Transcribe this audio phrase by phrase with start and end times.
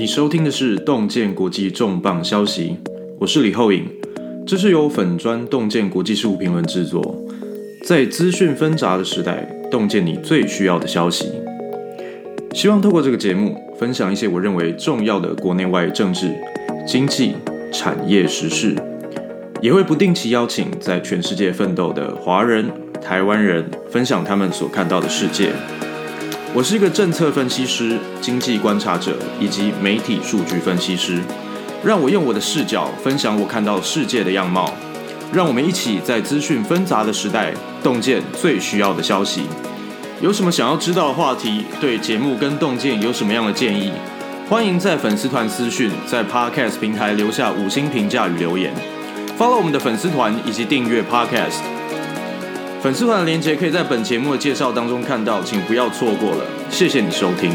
[0.00, 2.74] 你收听的是洞见国际重磅消息，
[3.18, 3.84] 我是李厚颖，
[4.46, 7.22] 这是由粉砖洞见国际事务评论制作。
[7.84, 11.30] 在资讯纷杂的时代，洞见你最需要的消息。
[12.54, 16.32] 希望透过这个节目，分享一些我认为重要的国内外政治、
[16.86, 17.34] 经济、
[17.70, 18.74] 产业时事，
[19.60, 22.64] 也会不定期邀请在全世界奋斗的华人、
[23.02, 25.50] 台湾人，分享他们所看到的世界。
[26.52, 31.22] 我是一个政策分析师、经济观察者以及媒体数据分析师。
[31.84, 34.74] 让我用我的视角分享我看到世界的样貌。
[35.32, 39.44] 让我们一起在资讯纷杂的时代，洞见最需要的消息。
[40.20, 41.64] 有什么想要知道的话题？
[41.80, 43.92] 对节目跟洞见有什么样的建议？
[44.48, 48.74] 欢迎在粉丝团私讯，在 Podcast 平台留下五星评价与留言。
[49.38, 51.79] Follow 我们的粉丝团以及订阅 Podcast。
[52.82, 56.46] 粉丝团的链接可以在本节目的介绍当中看到，请不要错过了。
[56.70, 57.52] 谢谢你收听。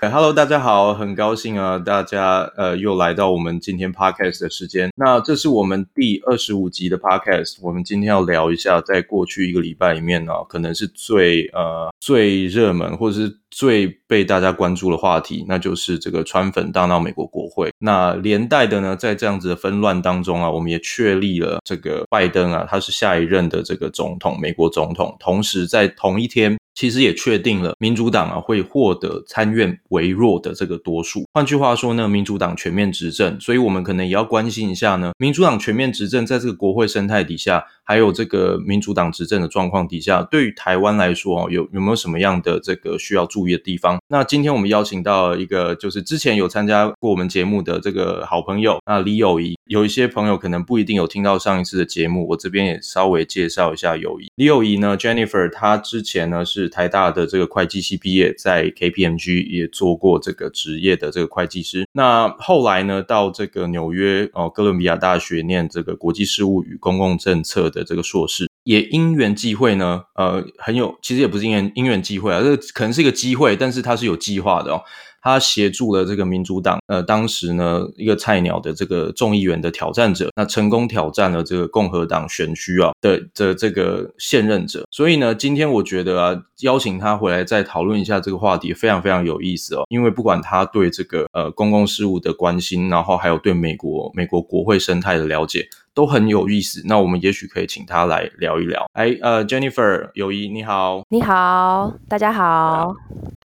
[0.00, 4.90] Hello，大家好，很高兴啊，大家呃又来到我们今天 Podcast 的时间。
[4.96, 13.38] 那这是我们第二十五集的 Podcast，我们今天要聊一下，在过去一个礼拜里面呢，可能是最呃最热门或者是。
[13.50, 17.72] 最被大家关注的话题，那就是这个川粉大闹美国国会。
[17.78, 25.16] 那连带的呢，在这样子的纷乱当中啊，我们也确立了这个拜登啊，他是下一任的这个总统，美国总统。
[25.18, 31.24] 同时在同一天，其实也确定了民主党啊会获得参院微弱的这个多数。
[31.32, 33.40] 换句话说呢，民主党全面执政。
[33.40, 43.98] 所以我们可能也要关心一下呢，民主党全面执政，在这个国会生态底下，还有这个民主党执政的状况底下，对于台湾来说哦，有有没有什么样的这个需要注意的地方？
[44.08, 49.56] 那今天我们邀请到一个，就是之前有参加过我们节目的这个好朋友，那李友宜。
[49.68, 54.30] 有一些朋友可能不一定有听到上一次的节目，我这边也稍微介绍一下友谊。
[54.34, 61.86] 李友宜呢，Jennifer，她之前呢是台大的这个会计系毕业，在 KPMG 也做过这个职业的这个会计师。
[61.92, 67.77] 那后来呢，到这个纽约哦哥伦比亚大学念这个国际事务与公共政策的。
[67.78, 74.82] 的这个硕士也因缘际会呢，呃，很有，其实也不是因缘因缘际会啊，这可能是一个机会，但是它是有计划的哦。
[75.20, 84.86] 他协助了这个民主党，呃，当时呢一个菜鸟的这个众议员的挑战者，那成功挑战了这个共和党选区啊的的这个现任者。
[84.92, 89.82] 所以呢，今天我觉得啊，邀请他回来再讨论一下这个话题，非常非常有意思哦。
[89.88, 95.68] 因为不管他对这个呃公共事务的关心，然后还有对美国美国国会生态的了解，
[95.98, 96.80] 都很有意思。
[96.84, 98.88] 那我们也许可以请他来聊一聊。
[98.92, 102.94] 哎，呃，Jennifer，友谊你好，你好，大家好。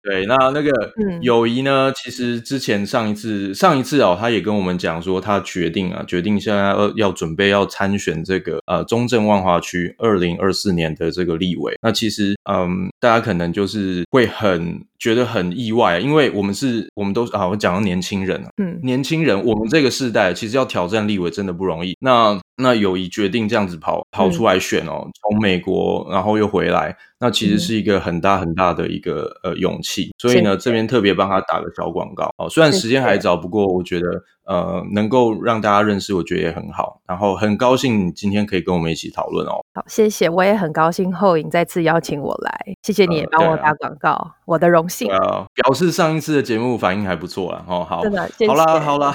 [0.02, 0.72] 对，那那个
[1.20, 1.92] 友谊呢？
[1.94, 11.78] 其实之前上一次上一次哦，他也跟我们讲说，他决定啊，决定现在要要准备要参选这个呃中正万华区二零二四年的这个立委。
[11.80, 21.96] 那其实嗯，大家可能就是会很觉得很意外，因为我们是我们都啊，我讲到年轻人啊，嗯，年轻人，我们这个世代其实要挑战立委真的不容易。
[22.00, 26.96] 那那友谊决定这样子跑跑出来选哦，从美国然后又回来。
[27.20, 32.48] 那其实是一个很大很大的一个呃勇气，所以呢，这边特别帮他打个小广告哦。
[32.48, 34.06] 虽然时间还早，不过我觉得
[34.46, 37.02] 呃能够让大家认识，我觉得也很好。
[37.06, 39.60] 然后很高兴今天可以跟我们一起讨论哦。
[39.74, 45.10] 好，谢谢，我也很高兴后影再次邀请我来，谢谢你也帮我打广告，呃啊、我的荣幸。
[45.10, 47.86] 呃，表示上一次的节目反应还不错啦哦。
[47.86, 48.48] 好，真的，谢谢。
[48.48, 49.12] 好啦， 好啦，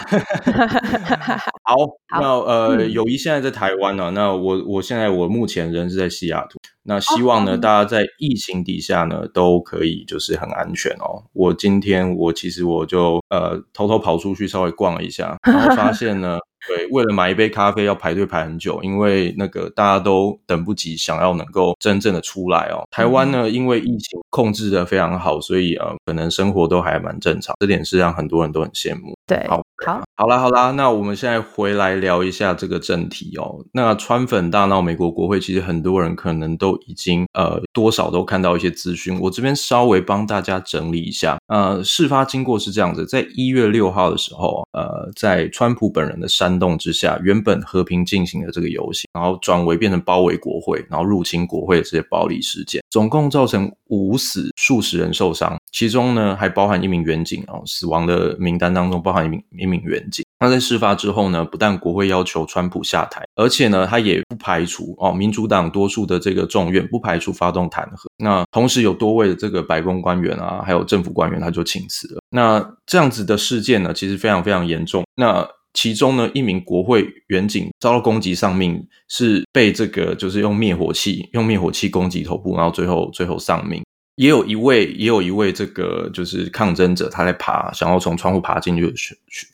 [1.63, 1.75] 好，
[2.07, 2.21] 好。
[2.21, 6.59] 那呃，友宜现在在台湾呢、啊，那我我现在我目前人是在西雅图。
[6.85, 11.23] 那希望呢，大家在疫情底下呢，都可以就是很安全哦。
[11.33, 16.37] 我今天我其实我就呃偷偷跑出去稍微逛了一下，然后发现呢。
[16.67, 22.81] 对，为了买一杯咖啡要排队排很久，因为那个大家都等不及，想要能够真正的出来哦。
[22.89, 29.13] 台湾呢，因为疫情控制的非常好，所以呃，可能生活都还蛮正常，这点是让很多人都很羡慕。
[29.27, 33.63] 对，好，好，好啦，好啦，那我们现在回来聊一下这个正题哦。
[33.73, 41.37] 那川粉大闹美国国会，其实很多人可能都已经呃多少都看到一些资讯，我这边稍微帮大家整理一下。
[41.47, 46.55] 呃，事发经过是这样子，在一月六号的时候，呃，在川普本人的煽。
[46.55, 60.23] 动之下，原本和平进行的这个游行，然后转为变成包围国会，然后入侵国会的这些暴力事件，总共造成五死数十人受伤，其中呢还包含一名远警哦，死亡的名单当中包含一名一名员警。
[60.39, 68.05] 那在事发之后呢，不但国会要求川普下台，而且呢他也不排除哦，民主党多数的这个众院不排除发动弹劾。
[68.17, 72.21] 那同时有多位的这个白宫官员啊，还有政府官员他就请辞了。
[72.29, 75.03] 那这样子的事件呢，其实非常非常严重。
[75.15, 83.81] 那其中呢，一名国会员警遭到攻击丧命，是被这个就是用灭火器用灭火器攻击头部，然后最后最后丧命。
[84.15, 88.93] 也有一位，也有一位这个就是抗争者，他在爬，想要从窗户爬进去，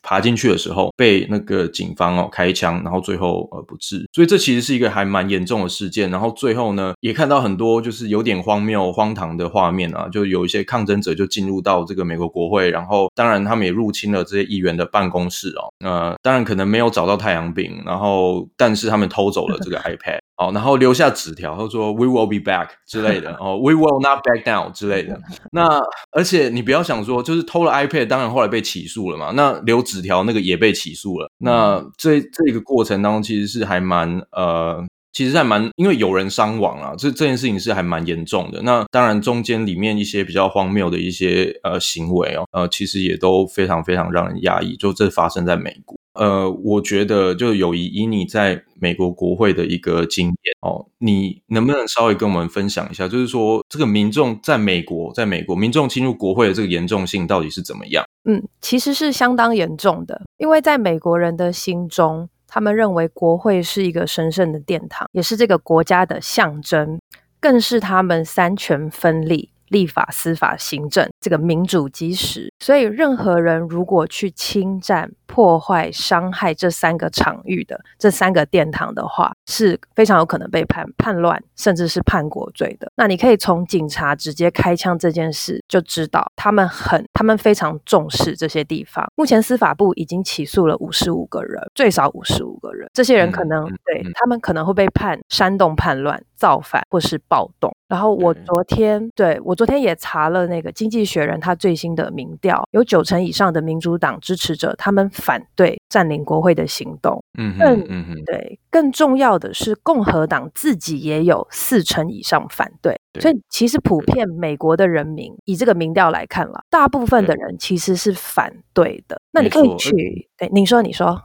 [0.04, 4.08] 爬进去的时候，被那个警方哦开枪，然后最后呃不治。
[4.14, 6.10] 所以这其实是一个还蛮严重的事件。
[6.12, 15.74] 然后最后呢，也看到很多就是有点荒谬、荒唐的画面啊，就有一些抗争者就进入到这个美国国会，然后当然他们也入侵了这些议员的办公室哦。
[15.84, 20.20] 呃，当然可能没有找到太阳饼，然后但是他们偷走了这个 iPad。
[20.42, 25.20] 哦，然后留下纸条，他说 “We will be back” 之类的，哦，“We will not back down” 之类的。
[25.54, 25.80] 那
[26.12, 29.32] 而且你不要想说，就是偷了 iPad，当然后来被起诉了嘛。
[29.36, 31.30] 那留纸条那个也被起诉了。
[31.38, 34.84] 那这这个过程当中，其实是还蛮呃，
[35.14, 38.62] 其实还蛮，因为有人伤亡啊，这这件事情是还蛮严重的。
[38.64, 44.76] 那当然中间里面一些比较荒谬的一些呃行为哦，呃，其实也都非常非常让人压抑。
[44.76, 46.01] 就这发生在美国。
[46.14, 53.08] 呃，我觉得就有以以你在美国国会的一个经验哦，你能不能稍微跟我们分享一下？
[53.08, 58.04] 就是说，这个民众在美国，在美国民众侵入国会的这个严重性到底是怎么样？
[58.26, 67.00] 嗯，其实是相当严重的，因为在美国人的心中，他们认为国会是一个神圣的殿堂，也是这个国家的象征，
[67.40, 69.50] 更是他们三权分立。
[69.72, 72.51] 立法、司法、行政，这个民主基石。
[72.62, 82.92] 所以，任何人如果去侵占、破坏、伤害这三个场域的这三个殿堂的话，是非常有可能被判叛乱，甚至是叛国罪的。
[82.96, 89.06] 那你可以从警察直接开枪这件事就知道，他们很，他们非常重视这些地方。
[89.16, 92.88] 目前司法部已经起诉了五十五个人，最少五十五个人。
[92.94, 97.76] 这些人可能、嗯、对他们可能会被判煽动叛乱、造反或是暴动。
[97.88, 107.24] 然后我昨天对我昨天也查了那个《经济学人》他最新的民调，有九成以上的民主党支持者，他们反对占领国会的行动。
[107.38, 113.00] 嗯嗯嗯，对，更重要的是共和党自己也有四成以上反对。
[113.20, 119.22] 所以其实普遍美国的人民以这个民调来看了，大部分的人其实是反对的。
[119.34, 119.92] 那你可以去，
[120.38, 121.22] 对，你说你说。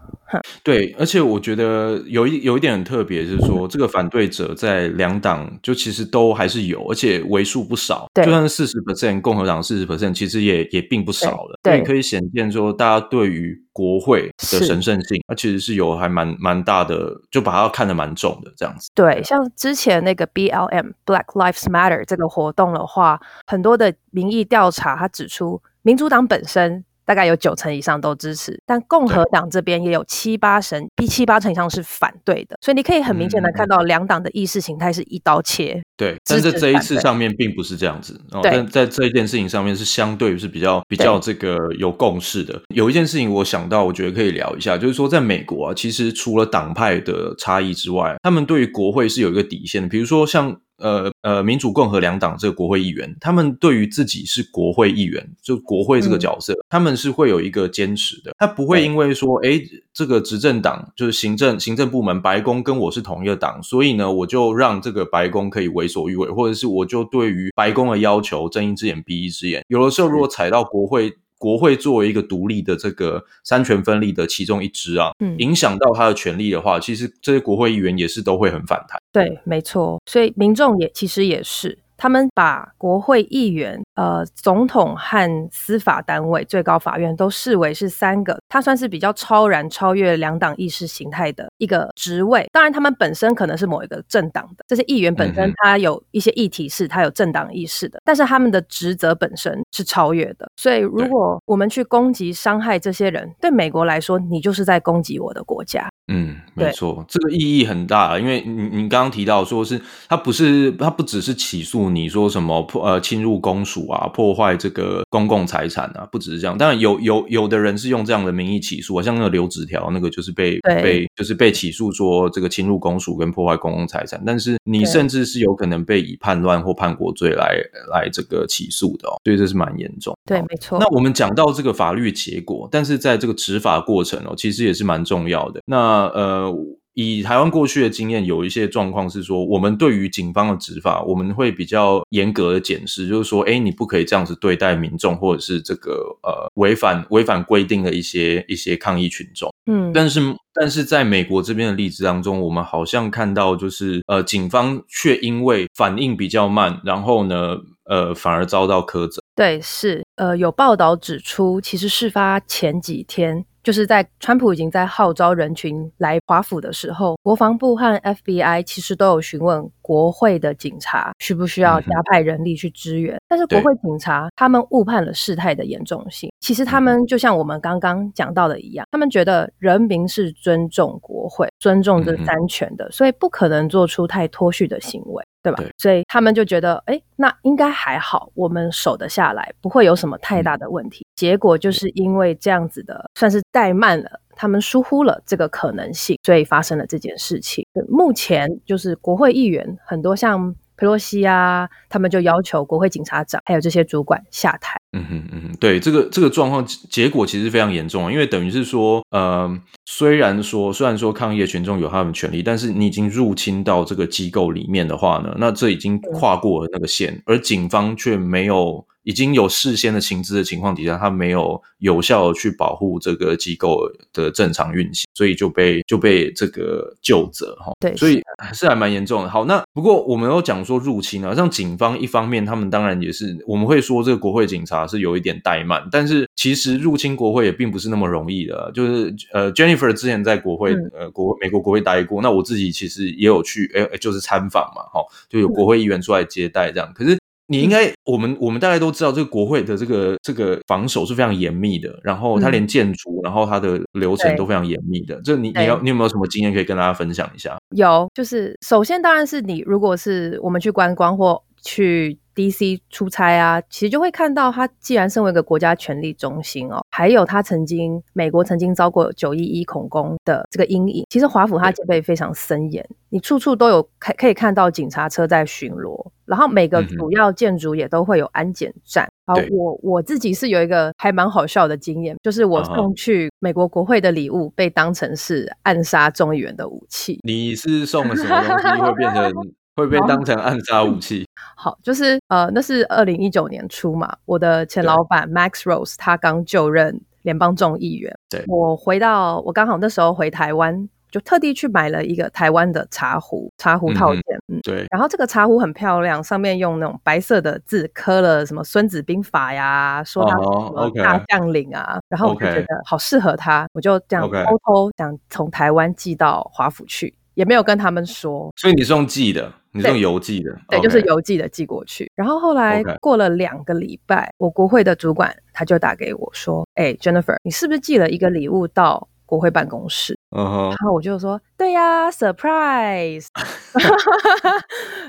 [0.65, 8.09] 对，而且我觉得有一有一点很特别，就是说这个反对者在两党就其实都还是有，而且为数不少。
[8.13, 11.57] 对，就算是四十 percent 共和党四十 percent，其实也也并不少了。
[11.63, 18.91] 对，可以显见说，大家对于国会的神圣性，它其实是有还蛮蛮大的，就把它看得蛮重的这样子。
[18.95, 26.83] 对，像之前那个 BLM Black Lives Matter 这个活动的话，很多的民意调查，它指出民主党本身。
[27.07, 32.57] 大概有九成以上都支持，但共和党这边也有七八成，比七八成以上是反对的。
[32.61, 35.81] 所以你可以很明显的看到两党的意识形态是一刀切。
[35.97, 38.21] 对，但是这一次上面并不是这样子。
[38.33, 42.61] 哦，但在这一件事情上面是相对是比较比较这个有共识的。
[42.75, 49.89] 有一件事情我想到，我觉得可以聊一下，就是说在美国啊，其实除了党派的差异之外，他们对于国会是有一个底线的。
[49.89, 50.61] 比如说像。
[50.79, 58.33] 呃呃，民主共和两党这个国会议员，他们对于自己是国会议员，就国会这个角色，嗯、他们是会有一个坚持的。
[58.39, 59.61] 他不会因为说，哎，
[59.93, 69.65] 这个执政党就是行政行政部门白宫跟我是同一个党，所以呢，我就让这个白宫可以为所欲为，或者是我就对于白宫的要求睁一只眼闭一只眼。
[69.69, 71.13] 有的时候，如果踩到国会。
[71.47, 79.01] 国会作为一个独立的这个三权分立的其中一支啊，嗯，影响到他的权利的话，其实这些国会议员也是都会很反弹。
[79.13, 81.79] 对，没错，所以民众也其实也是。
[81.97, 92.47] 他们把国会议员、呃，总统和司法单位、最高法院都视为是三个，他算是比较超然、超越两党意识形态的一个职位。
[92.53, 100.51] 当然，他们本身可能是某一个政党的，这些议员本身他有一些议题是他有政党意识的，但是他们的职责本身是超越的。
[100.57, 105.89] 所以，如果我们去攻击、伤害这些人，对美国来说，你就是在攻击我的国家。
[106.09, 116.57] 嗯，没错，这个意义很大，因为你你刚刚提到说是他不是他不只是起诉你说什么破呃侵入公署啊，破坏这个公共财产啊，不只是这样。
[116.57, 127.57] 当然有有有的人是用这样的名义起诉啊，像那个留纸条那个就是被被就是被起诉说这个侵入公署跟破坏公共财产，但是你甚至是有可能被以叛乱或叛国罪来
[127.91, 130.17] 来这个起诉的哦，所以这是蛮严重。
[130.25, 130.79] 对，没错。
[130.79, 135.61] 那我们讲到这个法律结果，但是在这个执法过程哦，其实也是蛮重要的。
[135.67, 136.55] 那呃呃，
[136.95, 149.53] 以台湾过去的经验，有一些状况是说，我们对于警方的执法，我们会比较严格的检视，就是说，哎，你不可以这样子对待民众，或者是这个呃违反违反规定的一些一些抗议群众。
[149.67, 150.21] 嗯，但是
[150.55, 159.23] 但是在美国这边的例子当中，我们好像看到就是呃，警方却因为反应比较慢，然后呢，呃，反而遭到苛责。
[159.35, 163.45] 对，是呃，有报道指出，其实事发前几天。
[163.67, 176.31] 就是在川普已经在号召人群来华府的时候，国防部和 FBI 其实都有询问国会的警察需不需要加派人力去支援，嗯、但是国会警察他们误判了事态的严重性。
[176.47, 185.25] 其实他们就像我们刚刚讲到的一样，他们觉得人民是尊重国会、尊重这三权的，所以不可能做出太脱序的行为。
[185.43, 185.59] 对吧？
[185.59, 191.05] 对，所以他们就觉得，哎，那应该还好，我们守得下来，不会有什么太大的问题。
[191.05, 197.65] 嗯、结果就是因为这样子的，算是怠慢了，他们疏忽了这个可能性，所以发生了这件事情。
[197.89, 204.79] 目前就是国会议员很多，像佩洛西啊，他们就要求国会警察长还有这些主管下台。
[204.93, 218.87] 嗯哼嗯哼，对，这个这个状况结果其实非常严重，因为等于是说，呃，虽然说虽然说抗议的群众有他们的权利，但是你已经入侵到这个机构里面的话呢，那这已经跨过了那个线，而警方却没有。
[219.07, 227.73] 已经有事先的情资的情况底下，他没有有效的去保护这个机构的正常运行，所以就被就被这个就责哈。
[227.79, 229.31] 对，所以还是还蛮严重的。
[229.31, 238.73] 好，那不过我们要讲说入侵啊，像警方一方面，他们当然也是我们会说这个国会警察是有一点怠慢，但是其实入侵国会也并不是那么容易的。
[238.75, 247.17] 就是呃，Jennifer 之前在国会、嗯、呃国美国国会待过，那我自己其实也有去，诶就是参访嘛，哈，就有国会议员出来接待这样，可是。
[247.49, 255.21] 你应该，我们我们大概都知道，这个国会的这个这个防守是非常严密的，然后它连建筑，嗯、然后它的流程都非常严密的。
[255.23, 257.57] 这你你要你有没有什么经验可以跟大家分享一下？
[257.71, 262.19] 有，就是首先当然是你，如果是我们去观光或去。
[262.37, 262.83] D.C.
[262.91, 271.05] 出差啊，其实就会看到他既然身为一个国家权力中心哦，还有他曾经美国曾经遭过九一一恐攻的这个阴影。
[271.09, 279.09] 其实华府它戒备非常森严，你处处都有可可以看到警察车在巡逻，然后每个主要建筑也都会有安检站。
[279.25, 287.19] 好、嗯，我我自己是有一个还蛮好笑的经验，就是我送去美国国会的礼物被当成是暗杀众议员的武器。
[287.23, 289.33] 你是送了什么东西会变成？
[289.77, 291.27] 会被当成暗杀武器。
[291.55, 298.13] 好，就是呃，那是二零一九年初嘛，我的前老板 Max Rose 他刚就任联邦众议员。
[298.29, 304.23] 对，我回到我刚好那时候回台湾，就特地去买了一个台湾的茶壶，茶壶套件。
[304.49, 304.87] 嗯，对。
[304.91, 311.99] 然后这个茶壶很漂亮，上面用那种白色的字刻了什么《孙子兵法》呀，说他什么大将领啊。
[312.09, 318.53] 然后我就觉得好适合他，我就这样偷偷想从台湾寄到华府去，也没有跟他们说。
[318.57, 319.53] 所以你是用寄的？
[319.77, 322.11] 你是用邮寄的，对.就是邮寄的寄过去。
[322.15, 330.69] 然后后来过了两个礼拜，我国会的主管他就打给我说：“哎，Jennifer，你是不是寄了一个礼物到国会办公室？” uh -huh.
[330.69, 333.27] 然后我就说：“对呀，surprise。”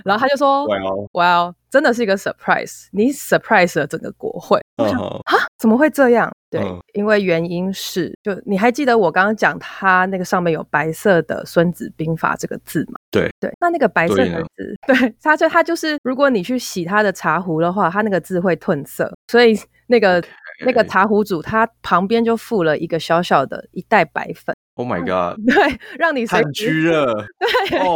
[0.04, 4.60] 然后他就说：“Well，Well，、well, 真的是一个 surprise，你 surprise 了整个国会。
[4.78, 4.84] Uh.
[4.84, 6.32] 我想”啊，怎么会这样？
[6.50, 6.80] 对，uh.
[6.94, 12.94] 因为原因是，就你还记得我刚刚讲他那个上面有白色的《孙子兵法》这个字吗？
[13.12, 20.24] 对对，那那个白色的字，对，它就它就是，如果你去洗它的茶壶的话，它那个字会褪色，所以那个、
[20.66, 24.56] 那个茶壶主他旁边就附了一个小小的一袋白粉。
[24.76, 25.40] Oh my god！
[25.46, 27.06] 对，让你炭疽热。
[27.70, 27.96] 对哦，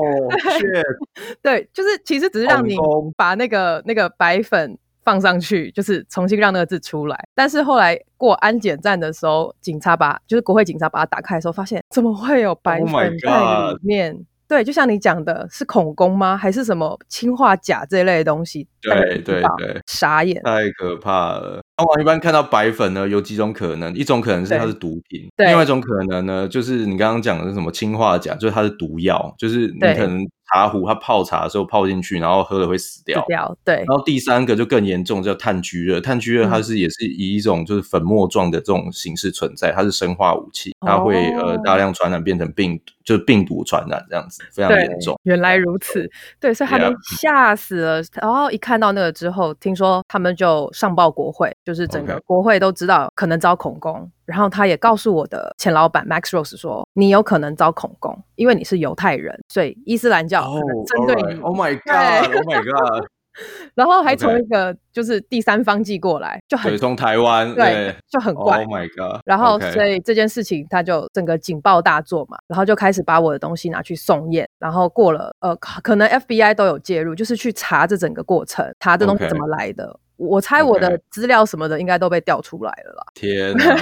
[1.43, 2.75] 对，就是其实只是让你
[3.15, 7.17] 把那个那个白粉放上去，就是重新让那个字出来。
[7.36, 16.36] 但是后来过安检站的时候，警察把就是国会警察把它打开的时候，发现怎么会有白粉在里面？Oh 对，就像你讲的，是恐攻吗？
[16.36, 18.67] 还是什么氰化钾这一类的东西？
[18.81, 21.62] 对对对，傻眼，太可怕了。
[22.00, 30.28] 一般看到白粉呢，有几种可能，一种可能是它是毒品，另外一种可能呢，就是你刚刚讲的是什么氰化钾，就是它是毒药，就是你可能。
[30.54, 33.22] 茶壶，它泡茶的时候泡进去，然后喝了会死掉。
[33.22, 33.76] 死掉，对。
[33.76, 36.02] 然后第三个就更严重，叫炭疽热。
[36.02, 45.18] 炭疽热它是也是以一种就是粉末状的这种形式存在，它是生化武器，它会、哦、呃大量传染变成病毒，就是病毒传染这样子，非常严重。
[45.24, 48.02] 原来如此，对，所以他们吓死了。
[48.22, 53.94] 然后一看到那个之后，听说他们就上报国会，就是整个国会都知道可能遭恐攻。
[53.94, 54.10] Okay.
[54.25, 60.46] 然后他也告诉我的前老板 Max Rose 说：“你有可能遭恐攻，因为你是犹太人，所以伊斯兰教
[60.86, 61.40] 针对你。
[61.42, 63.06] Oh,” Oh my god！Oh my god！
[63.75, 68.58] 然后还从一个就是第三方寄过来，就很从台湾，对，就很怪。
[68.60, 69.22] Oh my god！
[69.25, 79.88] 然后所以这件事情他就整个警报大作嘛，然后就开始把我的东西拿去送验，然后过了呃，可能 FBI 都有介入，就是去查这整个过程，查这东西怎么来的。
[79.88, 79.98] Okay.
[80.28, 83.04] 我猜我的资料什么的应该都被调出来了啦。
[83.13, 83.75] 天 哪！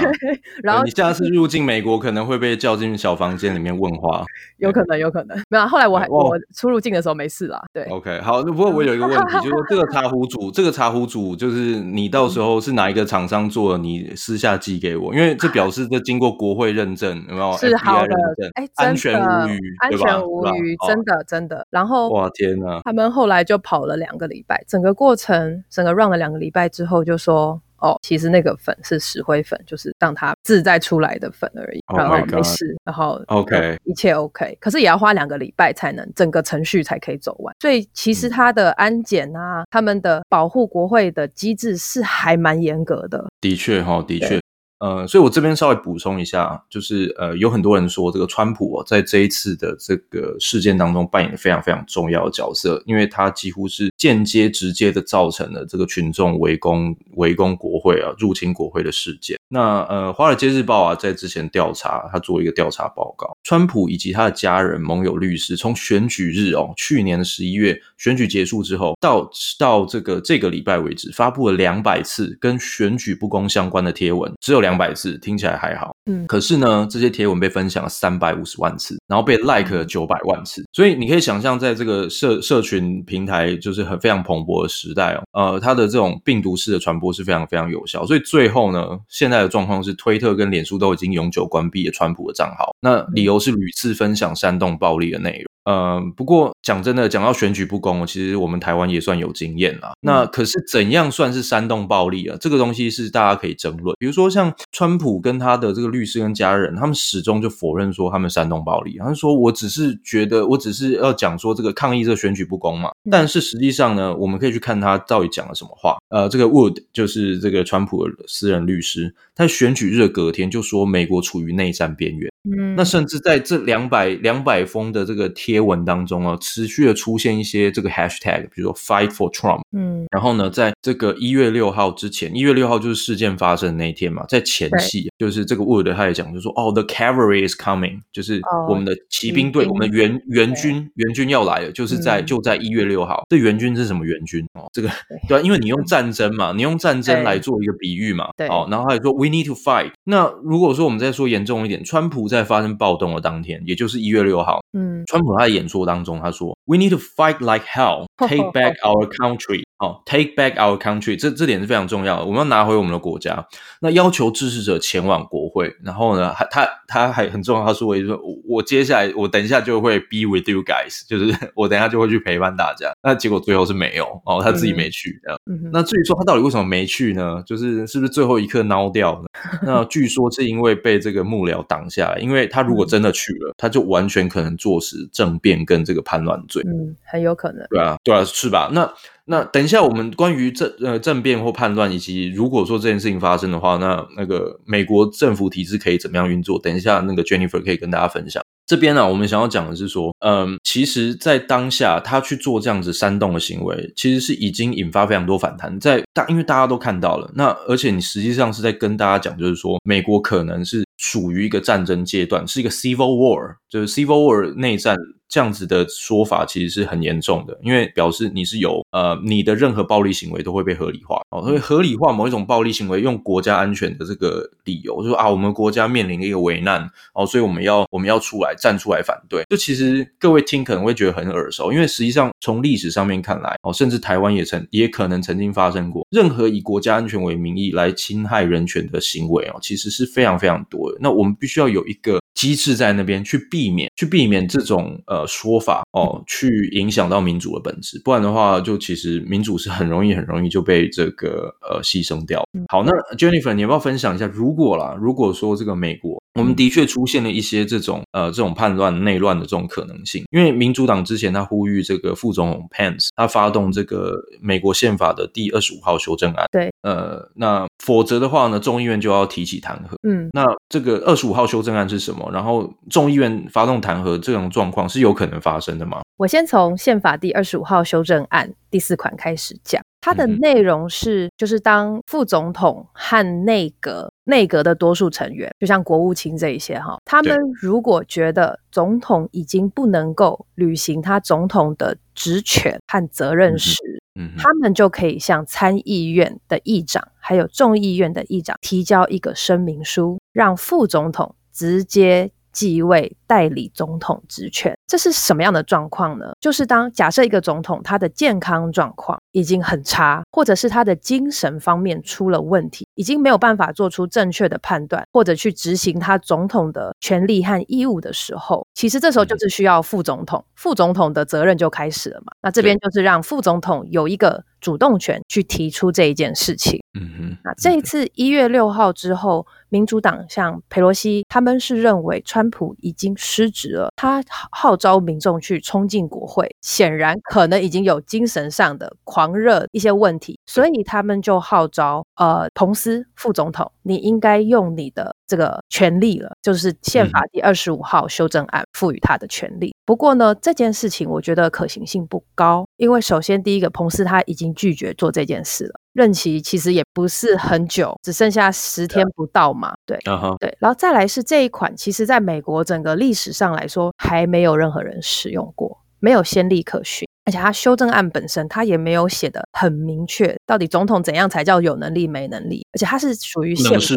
[0.63, 4.24] 然后你下次入境美国可能会被叫进小房间里面问话，
[4.58, 5.38] 有可能，有可能。
[5.50, 7.62] 没有，后来我还我出入境的时候没事啦。
[7.74, 8.43] 对，OK，好。
[8.43, 13.79] 不过我有一个问题，就是说这个茶壶组，这个茶壶组就是你到时候是哪一个厂商做的？
[13.79, 17.58] 你私下寄给我，因为这表示这经过国会认证，有没有？
[17.58, 18.15] 是好的，
[18.55, 21.65] 哎，安全无虞，安全无虞，真的真的。
[21.69, 27.62] 然后哇天哪，他们后来就跑了两个礼拜，整个过程整个 run 了两个礼拜之后，就说。
[27.81, 43.25] 哦，其实那个粉是石灰粉，就是让它自在出来的粉而已，oh、然后没事，然后 OK 一切 OK，可是也要花两个礼拜才能整个程序才可以走完，所以其实它的安检啊，他们的保护国会的机制是还蛮严格的。
[43.39, 44.41] 的确哈，的确。
[44.79, 59.38] 呃，所以我这边稍微补充一下，就是呃，有很多人说这个川普哦，在这一次的这个事件当中扮演非常非常重要的角色，因为他几乎是间接、直接的造成了这个群众围攻、围攻国会啊、入侵国会的事件。
[59.51, 75.99] 那呃，《华尔街日报》啊，在之前调查，他做一个调查报告，川普以及他的家人、盟友、律师，从选举日哦，去年的十一月选举结束之后，到到这个这个礼拜为止，发布了两百次跟选举不公相关的贴文，只有两两百次，听起来还好。
[76.10, 88.06] 嗯，可是呢，这些贴文被分享了三百五十万次，然后被 like 了九百万次，所以你可以想象，在这个社社群平台就是很非常蓬勃的时代哦，呃，它的这种病毒式的传播是非常非常有效。
[88.06, 89.39] 所以最后呢，现在。
[89.39, 95.46] 的状况是，推特跟脸书都已经永久关闭了川普的账号，那理由是屡次分享煽动暴力的内容。
[95.66, 99.92] 呃，不过讲真的，讲到选举不公，其实我们台湾也算有经验啦。
[100.01, 102.36] 那可是怎样算是煽动暴力啊？
[102.42, 103.96] 这个东西是大家可以争论。
[104.00, 112.89] 比如说像川普跟他的这个律师跟家人，他们始终就否认说他们煽动暴力，他们说我只是觉得，我只是要讲说这个抗议这个选举不公嘛。
[113.12, 115.99] 但是实际上呢，我们可以去看他到底讲了什么话。
[116.10, 122.30] 呃，这个 Wood 就是这个川普的私人律师，他选举日的隔天就说美国处于内战边缘。
[122.50, 129.62] 嗯，那甚至在这两百两百封的这个贴文当中啊，持续的出现一些这个 hashtag，比如说 Fight for Trump。
[129.74, 143.25] 嗯，然后呢，在这个一月六号之前，一月六号就是事件发生的那一天嘛，在前戏，就是这个 Wood 他也讲，就说哦，the cavalry is coming，就是我们的骑兵队，我们的援援军援军要来了，就是在就在一月六号。
[143.30, 144.45] 这援军是什么援军？
[144.54, 144.89] 哦，这个
[145.28, 149.91] 对啊，因为你用战争嘛，你用战争来做一个比喻嘛，对，哦，然后他也说 we need to fight。
[150.03, 152.29] 那如果说我们再说严重一点，川普。
[152.29, 162.25] 在发生暴动的当天，也就是一月六号，嗯，川普他的演说当中，他说：“We need to fight like hell, take back our country.” 哦，Take back our country，这这点是非常重要的。
[162.25, 163.47] 我们要拿回我们的国家。
[163.79, 175.17] 那要求支持者前往国会，然后呢，还他他还很重要，他说：“我说我接下来我等一下就会 be with you guys， 就是我等一下就会去陪伴大家。”那结果最后是没有哦，他自己没去。
[175.23, 177.41] 这样，嗯、那至于说他到底为什么没去呢？
[177.45, 179.27] 就是是不是最后一刻孬掉呢？
[179.63, 186.62] 那据说是因为被这个幕僚挡下来，因为他如果真的去了，他就完全可能坐实政变跟这个叛乱罪。
[186.67, 187.65] 嗯，很有可能。
[187.69, 188.69] 对啊，对，是吧？
[188.74, 188.91] 那。
[189.32, 196.58] 那等一下，我们关于政呃政变或叛乱，以及如果说这件事情发生的话，那那个美国政府体制可以怎么样运作？
[196.58, 198.41] 等一下，那个 Jennifer 可以跟大家分享。
[198.65, 205.80] 这边呢、我们想要讲的是说，嗯，其实，在当下他去做这样子煽动的行为，其实是已经引发非常多反弹。
[205.80, 214.95] 在大，因为大家都看到了，那而且你实际上是在跟大家讲，就是说，美国可能是属于一个战争阶段，是一个 civil war，就是 civil war 内战。
[215.29, 229.43] 这样子的说法其实是很严重的，因为表示你是有呃，你的任何暴力行为都会被合理化哦，所以合理化某一种暴力行为，用国家安全的这个理由，就说啊，我们国家面临一个危难哦，所以我们要我们要出来站出来反对。
[229.47, 240.97] 就其实各位听可能会觉得很耳熟，因为实际上从历史上面看来哦，甚至台湾也曾也可能曾经发生过任何以国家安全为名义来侵害人权的行为哦，其实是非常非常多的。
[240.99, 242.19] 那我们必须要有一个。
[242.36, 248.02] 机制在那边去避免，去避免这种呃说法哦，去影响到民主的本质。
[248.02, 252.41] 不然的话，就其实民主是很容易、很容易就被这个呃牺牲掉。
[252.69, 254.25] 好，那 Jennifer，你要不要分享一下？
[254.28, 266.45] 如果啦，如果说这个美国，我们的确出现了一些这种呃这种叛乱、内乱的这种可能性，因为民主党之前他呼吁这个副总统 Pence 他发动这个美国宪法的第二十五号修正案。
[266.52, 269.95] 对，呃，那否则的话呢，众议院就要提起弹劾。
[270.08, 272.30] 嗯，那这个二十五号修正案是什么？
[272.32, 276.02] 然后众议院发动弹劾这种状况是有可能发生的吗？
[276.17, 293.75] 我先从宪法第二十五号修正案第四款开始讲，它的内容是，就是当副总统和内阁内阁的多数成员，就像国务卿这一些哈，他们如果觉得总统已经不能够履行他总统的职权和责任时，
[294.15, 306.33] 嗯，他们就可以向参议院的议长还有众议院的议长提交一个声明书，让副总统直接继位代理总统职权，这是什么样的状况呢？
[306.39, 322.33] 就是当假设一个总统他的健康状况已经很差，或者是他的精神方面出了问题，已经没有办法做出正确的判断，或者去执行他总统的权利和义务的时候，其实这时候就是需要副总统，副总统的责任就开始了嘛。
[322.41, 326.80] 那这边就是让副总统有一个主动权去提出这一件事情。
[327.00, 349.73] 嗯哼，那这一次一月六号之后，民主党像佩洛西他们是认为川普已经失职了，他号召民众去冲进国会，显然可能已经有精神上的狂热一些问题，所以他们就号召呃彭斯副总统，你应该用你的这个权利了，就是宪法第二十五号修正案赋予他的权利。
[349.84, 355.80] 不过呢，这件事情我觉得可行性不高，因为首先第一个，彭斯他已经拒绝做这件事了。
[355.93, 359.73] 任期其实也不是很久，只剩下十天不到嘛。
[359.88, 360.38] 对，uh -huh.
[360.38, 373.88] 对，然后再来是这一款，其实在美国整个历史上来说，还没有任何人使用过，没有先例可循，而且他修正案本身，他也没有写的很明确，到底总统怎样才叫有能力没能力，而且他是属于宪法。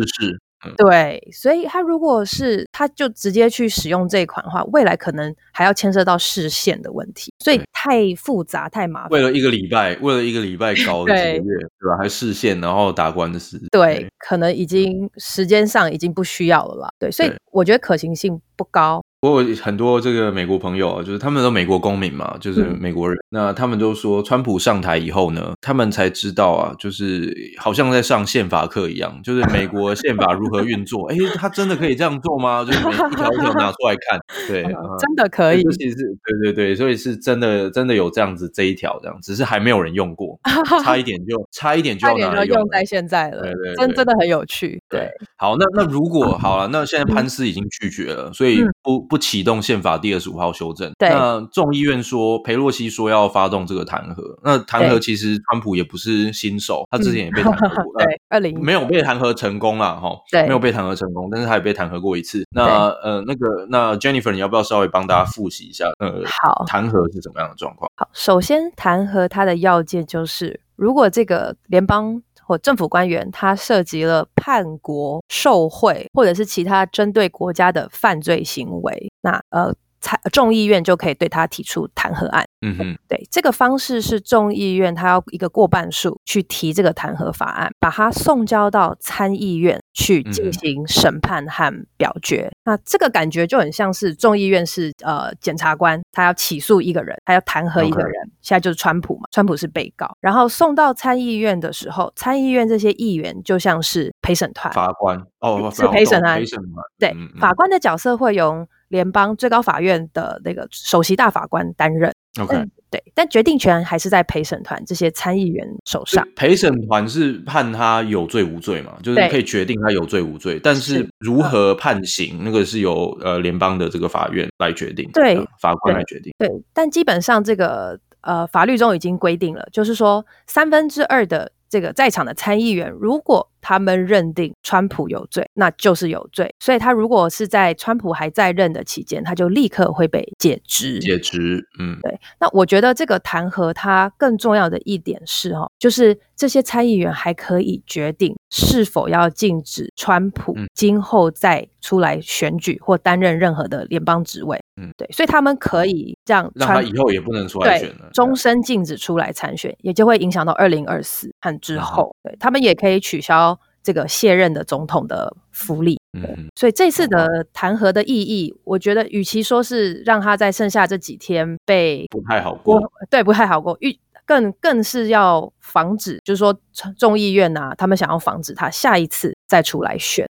[0.77, 9.11] 对，所以他如果是他就直接去使用这一款的话，未来可能还要牵涉到视线的问题，所以太复杂太麻烦。
[9.13, 11.97] 为了一个礼拜，为了一个礼拜搞了几个月，对，对吧？
[11.99, 16.89] 还视线，然后打官司，对，对，可能已经时间上已经不需要了啦。
[16.99, 19.03] 对，所以我觉得可行性不高。
[19.23, 23.17] 我有很多这个美国朋友啊，就是他们都美国公民嘛，就是美国人。
[23.17, 31.07] 嗯、那他们都说，川普上台以后呢，他们才知道啊，就是好像在上宪法课一样，就是美国宪法如何运作。
[31.15, 32.65] 哎，他真的可以这样做吗？
[32.65, 35.63] 就是每一条一条拿出来看， 对，嗯、真的可以。
[35.79, 40.37] 其实是对对对，所以是真的真的有这样子这一条这样，只是还没有人用过，
[40.83, 43.43] 差一点就差一点就要拿来用，用在现在了。
[43.43, 44.83] 对对，对，真真的很有趣。
[44.89, 48.99] 对，好，那那如果好了，那现在潘斯已经拒绝了，所以不。
[48.99, 50.91] 嗯不启动宪法第二十五号修正。
[50.99, 54.23] 对，那众议院说，裴洛西说要发动这个弹劾。
[54.43, 57.93] 那弹劾其实川普也不是新手，他之前也被弹劾过。
[58.03, 60.09] 对，二零没有被弹劾成功啦，哈。
[60.31, 62.43] 对，没有被弹劾成功，但是他也被弹劾过一次。
[62.57, 65.85] 那呃，那个那 Jennifer，你要不要稍微帮大家复习一下？
[65.99, 67.91] 呃，好，弹劾是怎么样的状况？
[67.97, 72.23] 好，首先弹劾它的要件就是，如果这个联邦。
[72.47, 82.45] 或政府官员他涉及了叛国、受贿，或者是其他针对国家的犯罪行为，那呃，参众议院就可以对他提出弹劾案。
[82.65, 92.49] 嗯哼，对，这个方式是众议院他要一个过半数去提这个弹劾法案，把它送交到参议院去进行审判和表决。
[92.49, 98.13] 嗯、那这个感觉就很像是众议院是呃检察官，他要起诉一个人，他要弹劾一个人.
[98.43, 100.17] 现在就是川普嘛，川普是被告。
[100.21, 112.13] 然后送到参议院的时候，参议院这些议员就像是陪审团，法官哦，是陪审团，陪审团，对、嗯嗯，法官的角色会由联邦最高法院的那个首席大法官担任。
[112.41, 116.27] OK，对，但决定权还是在陪审团这些参议员手上。
[116.37, 118.97] 陪审团是判他有罪无罪嘛？
[119.03, 126.33] 就是可以决定他有罪无罪，但是如何判刑，那个是由呃联邦的这个法院来决定，对，法官来决定。
[126.39, 131.51] 对，对，但基本上这个呃法律中已经规定了，就是说三分之二的。
[131.73, 136.55] 这个在场的参议员，如果他们认定川普有罪，那就是有罪。
[136.59, 140.99] 所以他如果是在川普还在任的期间，他就立刻会被解职。
[140.99, 142.21] 解职，嗯，对。
[142.39, 154.59] 那我觉得这个弹劾他更重要的一点是，哦，就是这些参议员还可以决定是否要禁止川普今后再出来选举或担任任何的联邦职位。
[154.81, 162.15] 嗯，对，所以他们可以这样，让他以后也不能出来选了，终身禁止出来参选，也就会影响到二零二四和之后。
[162.23, 163.52] 对，他们也可以取消
[163.83, 165.99] 这个卸任的总统的福利。
[166.13, 173.79] 嗯，所以这次的弹劾的意义，我觉得与其说是让他在剩下这几天被不太好过，对，不太好过，
[174.27, 176.55] 更更更是要防止，就是说
[176.99, 180.27] 众议院啊，他们想要防止他下一次再出来选。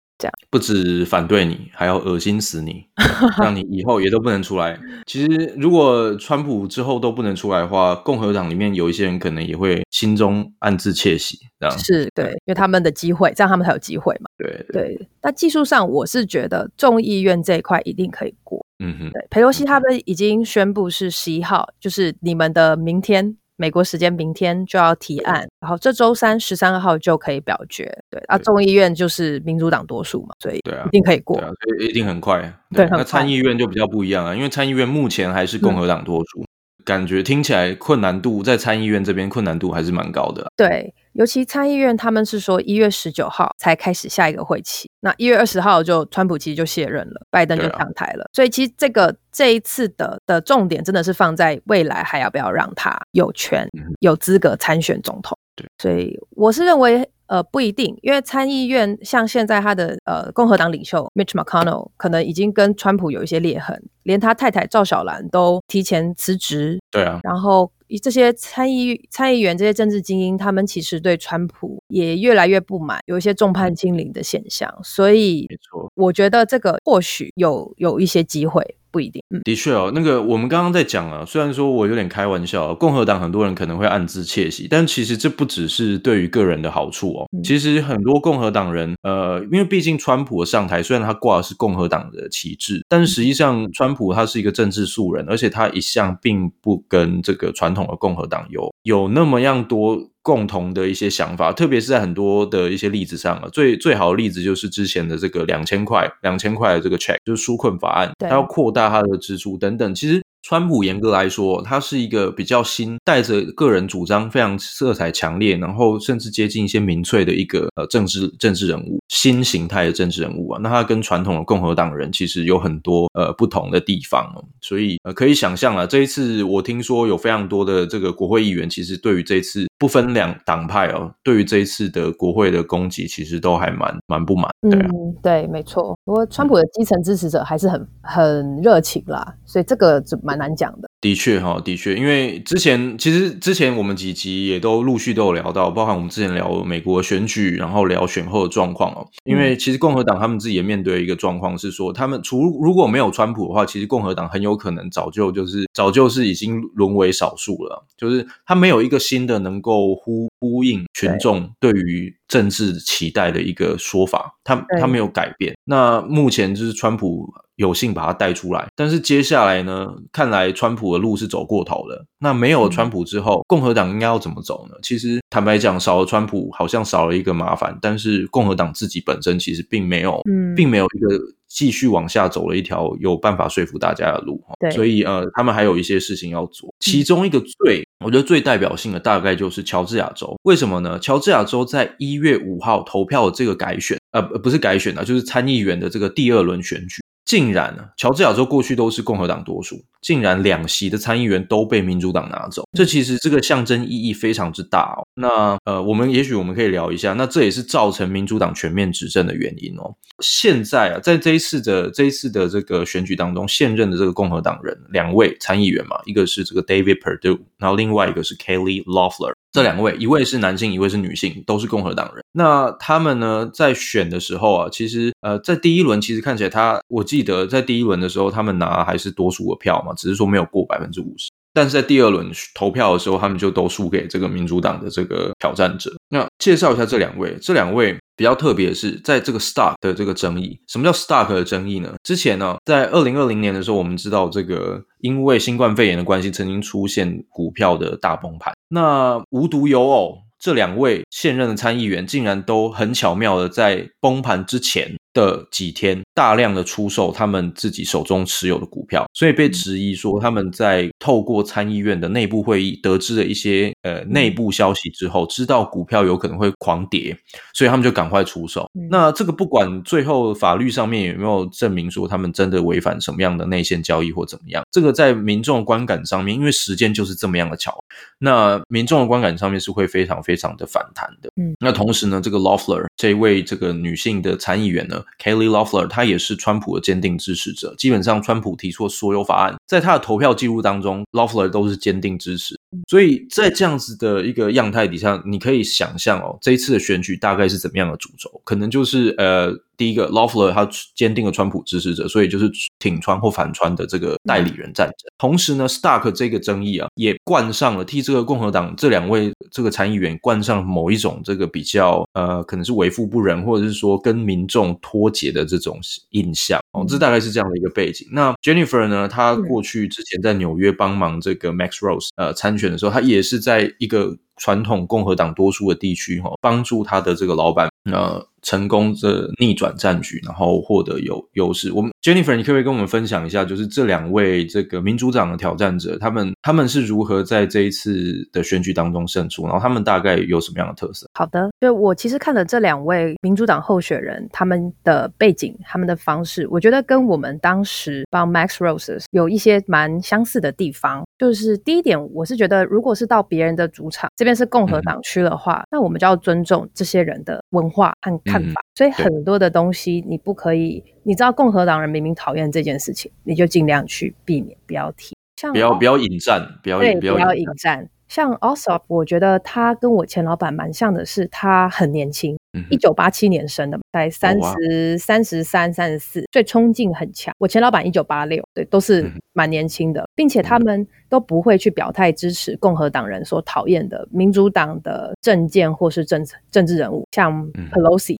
[0.50, 2.84] 不止反对你，还要恶心死你，
[3.38, 4.78] 让你以后也都不能出来。
[5.06, 14.26] 其实，如果川普之后都不能出来的话，共和党里面有一些人可能也会心中暗自窃喜，这样是对，因为他们的机会，这样他们才有机会嘛。
[14.38, 15.08] 对对。
[15.22, 18.64] 那技术上，我是觉得众议院这一块一定可以过。
[18.78, 19.10] 嗯哼。
[19.10, 23.36] 对，裴洛西他们已经宣布是十一号，就是你们的明天。
[23.62, 27.84] 美国时间明天就要提案，然后这周三十三号就可以表决。
[28.10, 32.40] 对啊，众议院就是民主党多数嘛，所以对啊，一定可以过，对啊，所以一定很快。
[32.70, 36.44] 对，对那参议院就比较不一样啊，因为参议院目前还是共和党多数。
[36.84, 40.46] 感觉听起来困难度在参议院这边困难度还是蛮高的。
[40.56, 48.24] 对，尤其参议院他们是说一月十九号才开始下一个会期，那一月二十号就川普其实就卸任了，拜登就上台了。
[48.24, 53.68] 啊、所以其实这个这一次的的重点真的是放在未来还要不要让他有权、
[54.00, 55.38] 有资格参选总统。
[55.54, 57.08] 对，所以我是认为。
[57.32, 66.78] 呃，不一定，因为参议院像现在他的呃共和党领袖 Mitch McConnell 可能已经跟川普有一些裂痕，连他太太赵小兰都提前辞职。
[66.90, 78.76] 对啊，然后这些参议参议员这些政治精英，他们其实对川普也越来越不满，有一些众叛亲离的现象，所以没错，我觉得这个或许有有一些机会。
[78.92, 87.26] 不一定，嗯，的确哦，那个我们刚刚在讲啊，虽然说我有点开玩笑，共和党很多人可能会暗自窃喜，但其实这不只是对于个人的好处哦。
[87.36, 99.98] 嗯、其实很多共和党人，呃，因为毕竟川普的上台，虽然他挂的是共和党的旗帜，但是实际上川普他是一个政治素人，而且他一向并不跟这个传统的共和党有有那么样多。
[100.22, 110.22] 共同的一些想法，特别是在很多的一些例子上啊，最最好的例子就是之前的这个两千块、两千块的这个 check，就是纾困法案，他要扩大它的支出等等，其实。
[110.44, 120.58] 川普严格来说，他是一个比较新、带着个人主张、非常色彩强烈，然后甚至接近一些民粹的一个呃政治政治人物，新形态的政治人物啊。
[120.60, 125.86] 那他跟传统的共和党人其实有很多呃不同的地方哦，所以呃可以想象了。
[125.86, 134.50] 这一次我听说有非常多的这个国会议员，其实对于这一次不分两党派哦，对于这一次的国会的攻击，其实都还蛮蛮不满。
[134.70, 135.96] 对啊，嗯，对，没错。
[136.04, 140.32] 不过川普的基层支持者还是很很热情啦，所以这个就蛮。
[140.32, 149.06] 蛮难讲的，的确哈，的确，因为之前其实之前我们几集也都陆续都有聊到，包含我们之前聊美国选举，然后聊选后的状况哦。
[149.24, 165.54] 因为其实共和党他们自己也面对一个状况是说，他们除如果没有川普的话，其实共和党很有可能早就就是早就是已经沦为少数了，就是他没有一个新的能够呼呼应群众对于政治期待的一个说法，他他没有改变。
[165.64, 167.32] 那目前就是川普。
[167.56, 169.86] 有幸把他带出来，但是接下来呢？
[170.10, 172.04] 看来川普的路是走过头了。
[172.18, 174.74] 那没有川普之后，共和党应该要怎么走呢？
[174.82, 177.78] 其实坦白讲，少了川普，好像少了一个麻烦。
[177.80, 181.16] 但是共和党自己本身其实并没有，嗯，并没有一个
[181.54, 184.42] 继续往下走了一条有办法说服大家的路。
[184.58, 186.72] 对，所以呃，他们还有一些事情要做。
[186.80, 190.34] 其中一个最，我觉得最代表性的大概就是乔治亚州。
[190.44, 190.98] 为什么呢？
[190.98, 197.02] 乔治亚州在一月五号投票的这个改选，呃，不是改选啊，就是参议员的这个第二轮选举。
[197.24, 205.06] 竟然呢，乔治亚州过去都是共和党多数，竟然两席的参议员都被民主党拿走，这其实这个象征意义非常之大哦。
[205.14, 209.94] 那呃，我们也许我们可以聊一下，那这也是造成民主党全面执政的原因哦。
[210.18, 219.32] 现在啊，在这一次的这一次的这个选举当中，现任的这个共和党人两位参议员嘛，一个是这个 David Perdue，然后另外一个是 Kelly Loeffler。
[219.52, 222.24] 这两位，一位是男性，一位是女性，都是共和党人。
[222.32, 231.30] 那他们呢，在选的时候啊，其实呃，在第一轮其实看起来他，我记得在第一轮的时候，他们拿还是多数的票嘛，只是说没有过百分之五十。
[231.52, 235.92] 但是在第二轮投票的时候，他们就都输给这个民主党的这个挑战者。
[236.08, 240.56] 那介绍一下这两位，这两位比较特别的是，在这个 stock 的这个争议。
[240.68, 241.92] 什么叫 stock 的争议呢？
[242.04, 248.54] 之前呢，在二零二零年的时候，我们知道这个因为新冠肺炎的关系，曾经出现股票的大崩盘。
[248.68, 267.16] 那无独有偶，这两位现任的参议员竟然都很巧妙的在崩盘之前的几天，大量的出售他们自己手中持有的股票，所以被质疑说他们在透过参议院的内部会议得知了一些呃内部消息之后，知道股票有可能会狂跌，
[267.54, 268.68] 所以他们就赶快出手。
[268.90, 277.82] 那这个不管最后法律上面有没有证明说他们真的违反什么样的内线交易或怎么样，这个在民众的观感上面，因为时间就是这么样的巧，
[278.18, 281.30] 那民众的观感上面是会非常非常的反弹的。
[281.36, 285.08] 嗯，那同时呢，这个 Loeffler 这位这个女性的参议员呢。
[285.22, 287.74] Kelly Loeffler，他也是川普的坚定支持者。
[287.76, 292.58] 基本上，川普提出的所有法案，在他的投票记录当中，Loeffler 都是坚定支持。
[292.88, 298.40] 所以在这样子的一个样态底下，你可以想象哦，这一次的选举大概是怎么样的主轴？
[298.44, 299.52] 可能就是呃。
[299.74, 305.10] 第一个，Loeffler 他坚定的川普支持者，所以就是挺川或反川的这个代理人战争。
[305.18, 315.80] 同时呢，Stark 这个争议啊，也冠上了替这个共和党这两位这个参议员冠上某一种这个比较呃，可能是为富不仁，或者是说跟民众脱节的这种
[316.10, 316.84] 印象哦。
[316.86, 318.06] 这大概是这样的一个背景。
[318.12, 328.26] 那 Jennifer 呢，她过去之前在纽约帮忙这个 Max Rose 呃参选的时候，他也是在一个传统共和党多数的地区，哈，帮助他的这个老板，呃。
[328.44, 331.70] 成功的逆转战局，然后获得有优势。
[331.70, 339.44] 我们 Jennifer，你可不可以跟我们分享一下，就是这两位这个民主党的挑战者，他们他们是如何在这一次的选举当中胜出？
[339.44, 341.06] 然后他们大概有什么样的特色？
[341.14, 351.04] 好的，就我其实看了这两位民主党候选人他们的背景、他们的方式，我觉得跟我们当时帮 Max Roses 有一些蛮相似的地方。
[351.16, 358.60] 就是第一点，我是觉得，如果是到别人的主场，这边是共和党区的话，嗯、那我们就要尊重这些人的文化和看法。
[358.60, 365.16] 嗯、所以很多的东西你不可以，你知道共和党人明明讨厌这件事情，你就尽量去避免，不要提。
[365.34, 367.88] 像不要不要引战，不要对不要引战。
[368.06, 372.38] 像 Ossoff，我觉得他跟我前老板蛮像的是，他很年轻。
[372.70, 377.34] 一九八七年生的，在三十三十三、三十四，所以冲劲很强。
[377.38, 387.32] 我前老板一九八六，对，都是蛮年轻的，并且他们都不会去表态支持共和党人所讨厌的民主党的政见或是政政治人物，像
[387.70, 388.16] Pelosi，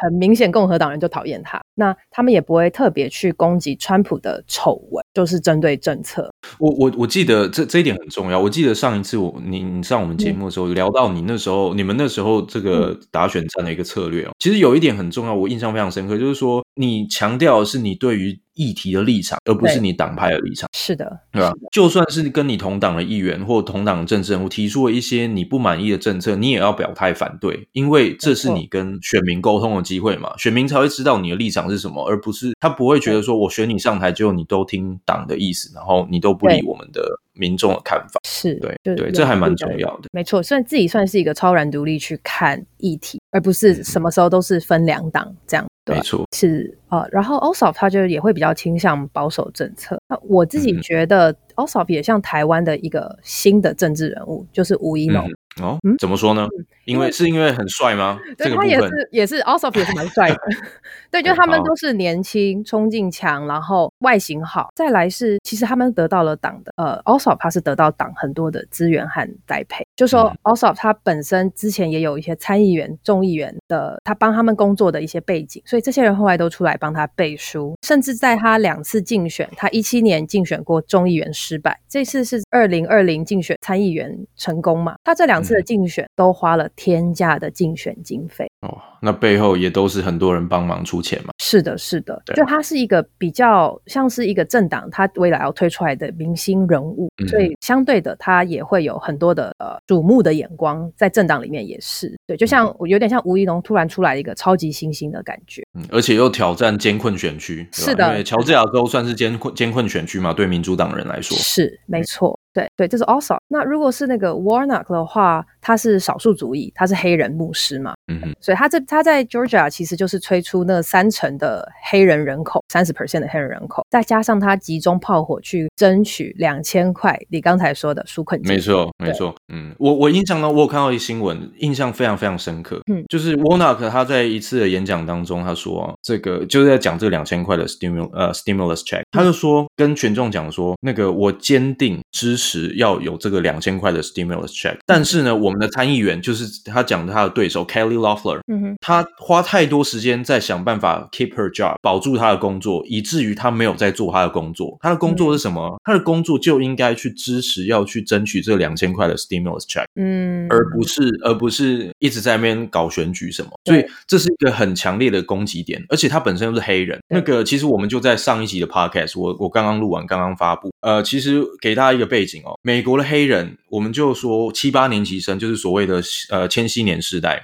[0.00, 1.60] 很明显共和党人就讨厌他。
[1.74, 6.30] 那他们也不会特别去攻击川普的丑闻，就是针对政策。
[6.58, 8.40] 我我我记得这这一点很重要。
[8.40, 13.76] 我记得上一次我你你上我们节目的时候聊到你那时候，你们那时候这个打选战的。
[13.76, 20.68] 一个策略哦，其实有一点很重要，我印象非常深刻，就是说你强调的是你对于议题的立场，而不是你党派的立场。
[20.74, 21.52] 是的，对吧？
[21.70, 37.02] 就算是跟你同党的议员或同党的政治人物提出了一些你不满意的政策，你也要表态反对，因为这是你跟选民沟通的机会嘛，选民才会知道你的立场是什么，而不是他不会觉得说我选你上台，结果你都听党的意思，然后你都不理我们的
[37.34, 38.20] 民众的看法。
[38.24, 40.08] 是对，对，这还蛮重要的。
[40.12, 45.66] 没错，算自己算是一个超然独立去看议题，而不是什么时候都是分两党这样。
[45.86, 49.96] 对，没错，是啊、呃，然后 Ossoff 他就也会比较倾向保守政策。
[50.08, 55.30] 那我自己觉得 Ossoff 也像台湾的一个新的政治人物，就是吴怡农。
[55.60, 56.46] 嗯哦，嗯，怎么说呢？
[56.84, 58.18] 因为是因为很帅吗？
[58.36, 60.36] 对，他也是，也是，Ossoff 也是蛮帅的。
[61.10, 64.68] 对，就他们都是年轻、冲劲强，然后外形好。
[64.74, 69.84] 再来是，其实他们得到了党的，呃，Ossoff 他是得到党很多的资源和栽培。
[69.96, 77.74] 就说 Ossoff 他本身之前也有一些参议员、众议员的，他帮他们工作的一些背景，所以这些人后来都出来帮他背书。
[77.82, 84.96] 甚至在他两次竞选，他一七年竞选过众议员失败，这次是二零二零竞选参议员成功嘛？
[85.02, 88.46] 他这两次的竞选都花了天价的竞选经费。
[88.60, 91.32] 哦，那背后也都是很多人帮忙出钱嘛。
[91.38, 102.12] 是的，是的，就他是一个比较像是一个政党，他未来要推出来的明星人物，嗯、所以相对的，他也会有很多的呃瞩目的眼光，在政党里面也是。
[102.26, 111.36] 对，就像有点像吴怡农突然出来一个超级新星的感觉，嗯，而且又挑战艰困选区，是的，因为乔治亚州算是艰困艰困选区嘛，对民主党人来说。
[111.36, 112.35] 是没错。
[112.56, 113.36] 对对，这是 Ossoff。
[113.48, 142.45] 那如果是那个 Warnock 的话，他是少数族裔，他是黑人牧师嘛，嗯哼，所以他这他在 Georgia 其实就是催出那三成的黑人人口，三十 percent 的黑人人口，再加上他集中炮火去争取两千块，你刚才说的纾困金，没错没错，嗯，我我印象呢，我有看到一新闻，印象非常非常深刻，嗯，就是 Warnock 他在一次的演讲当中，他说这个就是在讲这两千块的 stimulus 呃 stimulus check，他就说跟群众讲说，那个我坚定支持。
[142.46, 154.78] 时要有这个两千块的 stimulus check，但是呢，我们的参议员就是他讲他的对手 Kelly Loeffler，嗯哼，他花太多时间在想办法 keep her job 保住他的工作，以至于他没有在做他的工作。
[154.80, 155.66] 他的工作是什么？
[155.66, 163.50] 嗯、他的工作就应该去支持，要去争取这两千块的 stimulus check，嗯，而不是而不是一直在那边搞选举什么。
[163.64, 166.98] 所以这是一个很强烈的攻击点，而且他本身又是黑人。
[167.08, 170.70] 那个其实我们就在上一集的 podcast，我我刚刚录完，刚刚发布。
[170.80, 172.35] 呃，其实给大家一个背景。
[172.44, 177.42] 哦，美国的黑人，我们就说七八年级生，就是所谓的呃千禧年世代，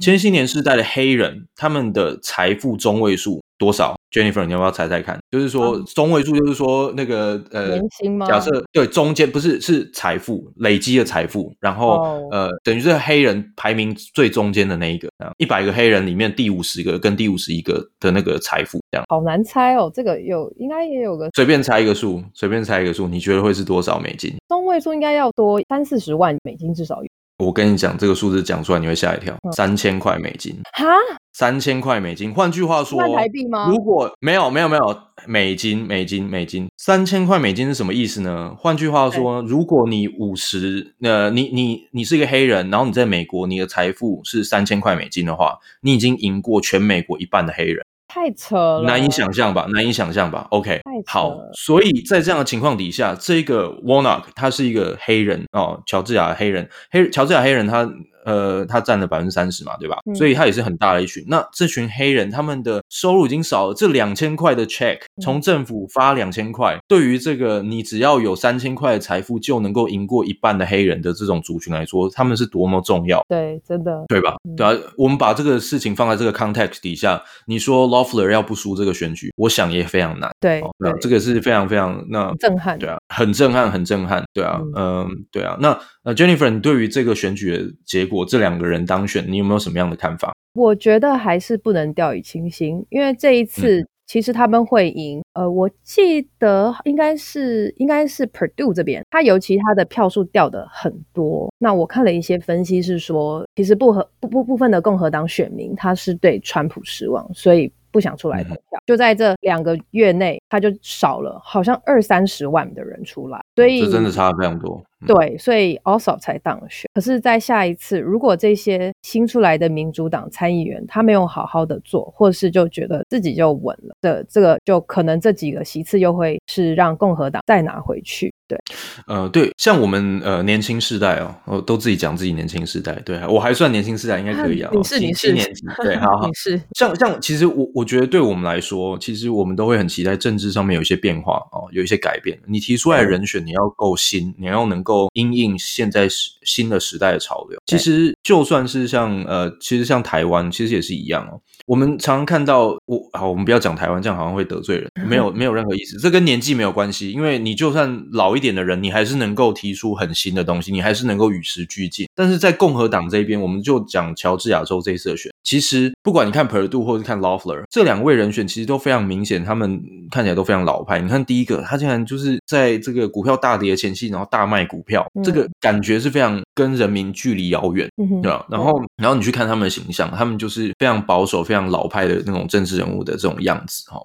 [0.00, 5.18] 千禧年世代的黑人，他们的财富中位数多少？Jennifer，你要不要猜猜看？
[5.30, 8.26] 就是说中位数，就是说那个呃，年薪吗？
[8.26, 12.32] 假设对，中间不是是财富累积的财富，然后、oh.
[12.32, 19.04] 呃，等于是黑人排名最中间的那一个，一百个黑人里面第五十个跟第五十一个的那个财富，这样。
[19.08, 24.34] 好难猜哦，这个有应该也有个随便猜一个数，随便猜一个数，你觉得会是多少美金？
[24.48, 27.08] 中位数应该要多三四十万美金至少有。
[27.38, 30.56] 我跟你讲，这个数字讲出来你会吓一跳，三千块美金。
[30.72, 30.86] 哈？
[31.32, 33.68] 三千块美金，换句话说，台币吗？
[33.68, 38.54] 如果没有没有没有美金美金美金，三千块美金是什么意思呢？
[38.56, 47.84] 换句话说，如果你五十，呃，你你你是一个黑人，然后你在美国，你的财富是三千块美金的话，你已经赢过全美国一半的黑人。
[48.14, 49.66] 太扯了，难以想象吧？
[49.72, 57.90] 难以想象吧？OK，好，所以在这样的情况底下，这个 Warnock 他是一个黑人哦，乔治亚的黑人，黑乔治亚黑人他。
[58.24, 59.98] 呃，他占了百分之三十嘛，对吧？
[60.06, 61.24] 嗯、所以他也是很大的一群。
[61.28, 63.74] 那这群黑人，他们的收入已经少了。
[63.74, 73.24] 这两千块的 check 从政府发两千块，嗯、对于这个你只要有三千块的财富就能够赢过一半的黑人的这种族群来说，他们是多么重要？
[73.28, 74.34] 对，真的，对吧？
[74.48, 80.30] 嗯、对啊，我们把这个事情放在这个 context 底下，你说 Loeffler 要不输这个选举，我想也非常难。
[80.40, 82.78] 对，哦、对，这个是非常非常那震撼。
[82.78, 84.22] 对啊，很震撼，很震撼。
[84.32, 85.56] 对啊，嗯、呃，对啊。
[85.60, 90.34] 那呃，Jennifer，你对于这个选举的结果，这两个人当当选，你有没有什么样的看法？
[90.52, 95.18] 我觉得还是不能掉以轻心，因为这一次其实他们会赢。
[95.32, 101.52] 嗯、呃，我记得应该是应该是 Purdue 这边，他尤其他的票数掉的很多。
[101.58, 108.78] 那我看了一些分析是说，其实不和不不部分的共和党选民他是对川普失望，所以不想出来投票。
[108.78, 114.80] 嗯、就在这两个月内，他就少了好像二三十万的人出来，所以这真的差非常多。
[115.06, 116.88] 对，所以 Ossoff 才当选。
[116.94, 128.32] 可是，在下一次，如果这些新出来的民主党参议员他没有好好的做，或是就觉得自己就稳了的，这个就可能这几个席次又会是让共和党再拿回去。
[128.46, 128.58] 对，
[129.06, 134.70] 呃，对，像我们呃年轻世代哦，我都自己讲自己年轻世代，对我还算年轻世代，应该可以啊。
[134.76, 136.26] 你是你是七年级，对，好 好。
[136.26, 142.38] 你是像像其实我我觉得对我们来说，其实我们都会很期待政治上面有一些变化哦，有一些改变。
[142.46, 147.58] 你提出来的人选，你要够新，你要能够因应现在时新的时代的潮流。
[147.66, 151.40] 其实就算是像呃，其实像台湾，其实也是一样哦。
[151.66, 155.98] 我们常常看到我好，我们不要讲台湾，这样好像会得罪人， 没有没有任何意思。
[155.98, 162.06] 这跟年纪没有关系，因为你就算老一点的人，你还是能够提出很新的东西，你还是能够与时俱进。
[162.14, 171.00] 但是在共和党这边，我们就讲乔治亚州这一次的选，其实不管你看 Perdue 或者看 Loeffler 这两位人选，其实都非常明显，他们看起来都非常老派。
[171.00, 177.88] 你看第一个，他竟然就是在这个股票大跌的前夕，然后大卖股票，这个感觉是非常跟人民距离遥远，
[178.22, 178.46] 对吧？
[178.50, 184.00] 然后然后你去看他们的形象，他们就是非常保守、非常老派的那种政治人物的这种样子哈，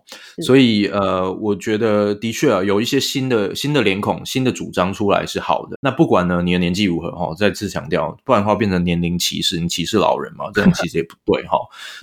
[0.46, 5.78] 所以呃，我觉得的确啊，有一些新的新的脸孔、新的主张出来是好的。
[5.82, 11.58] 那不管呢，你的年纪如何哈，再次强调，不然的话变成年龄歧视，你歧视老人嘛，这样 其实也不对哈。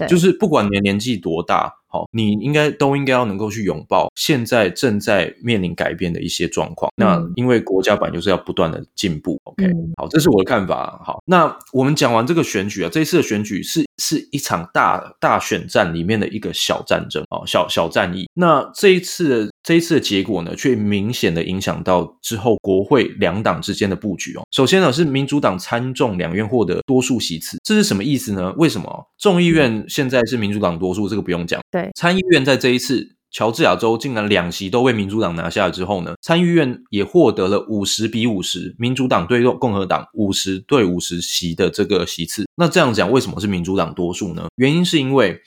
[0.07, 1.73] 就是不管你的年纪多大。
[2.13, 6.91] 你应该都应该要能够去拥抱现在正在面临改变的一些状况。
[6.97, 9.41] 那因为国家版就是要不断的进步。
[9.45, 11.01] OK，好，这是我的看法。
[11.05, 18.27] 好，那我们讲完这个选举啊，这一次的选举是是一场大大选战里面的一个小战争啊，小小战役。
[18.35, 24.47] 那这一次的这一次的结果呢，却明显的影响到之后国会两党之间的布局哦。
[24.53, 28.55] 首先呢，是民主党参众两院获得多数席次，这是什么意思呢？
[28.59, 31.09] 为什么众议院现在是民主党多数？
[31.09, 31.61] 这个不用讲。
[31.73, 42.47] 对，参议院在这一次乔治亚州竟然两席都被民主党拿下了之后呢，参议院也获得了五十比五十，民主党对共和党五十对五十席的这个席次。
[42.57, 44.47] 那这样讲，为什么是民主党多数呢？
[44.57, 45.39] 原因是因为，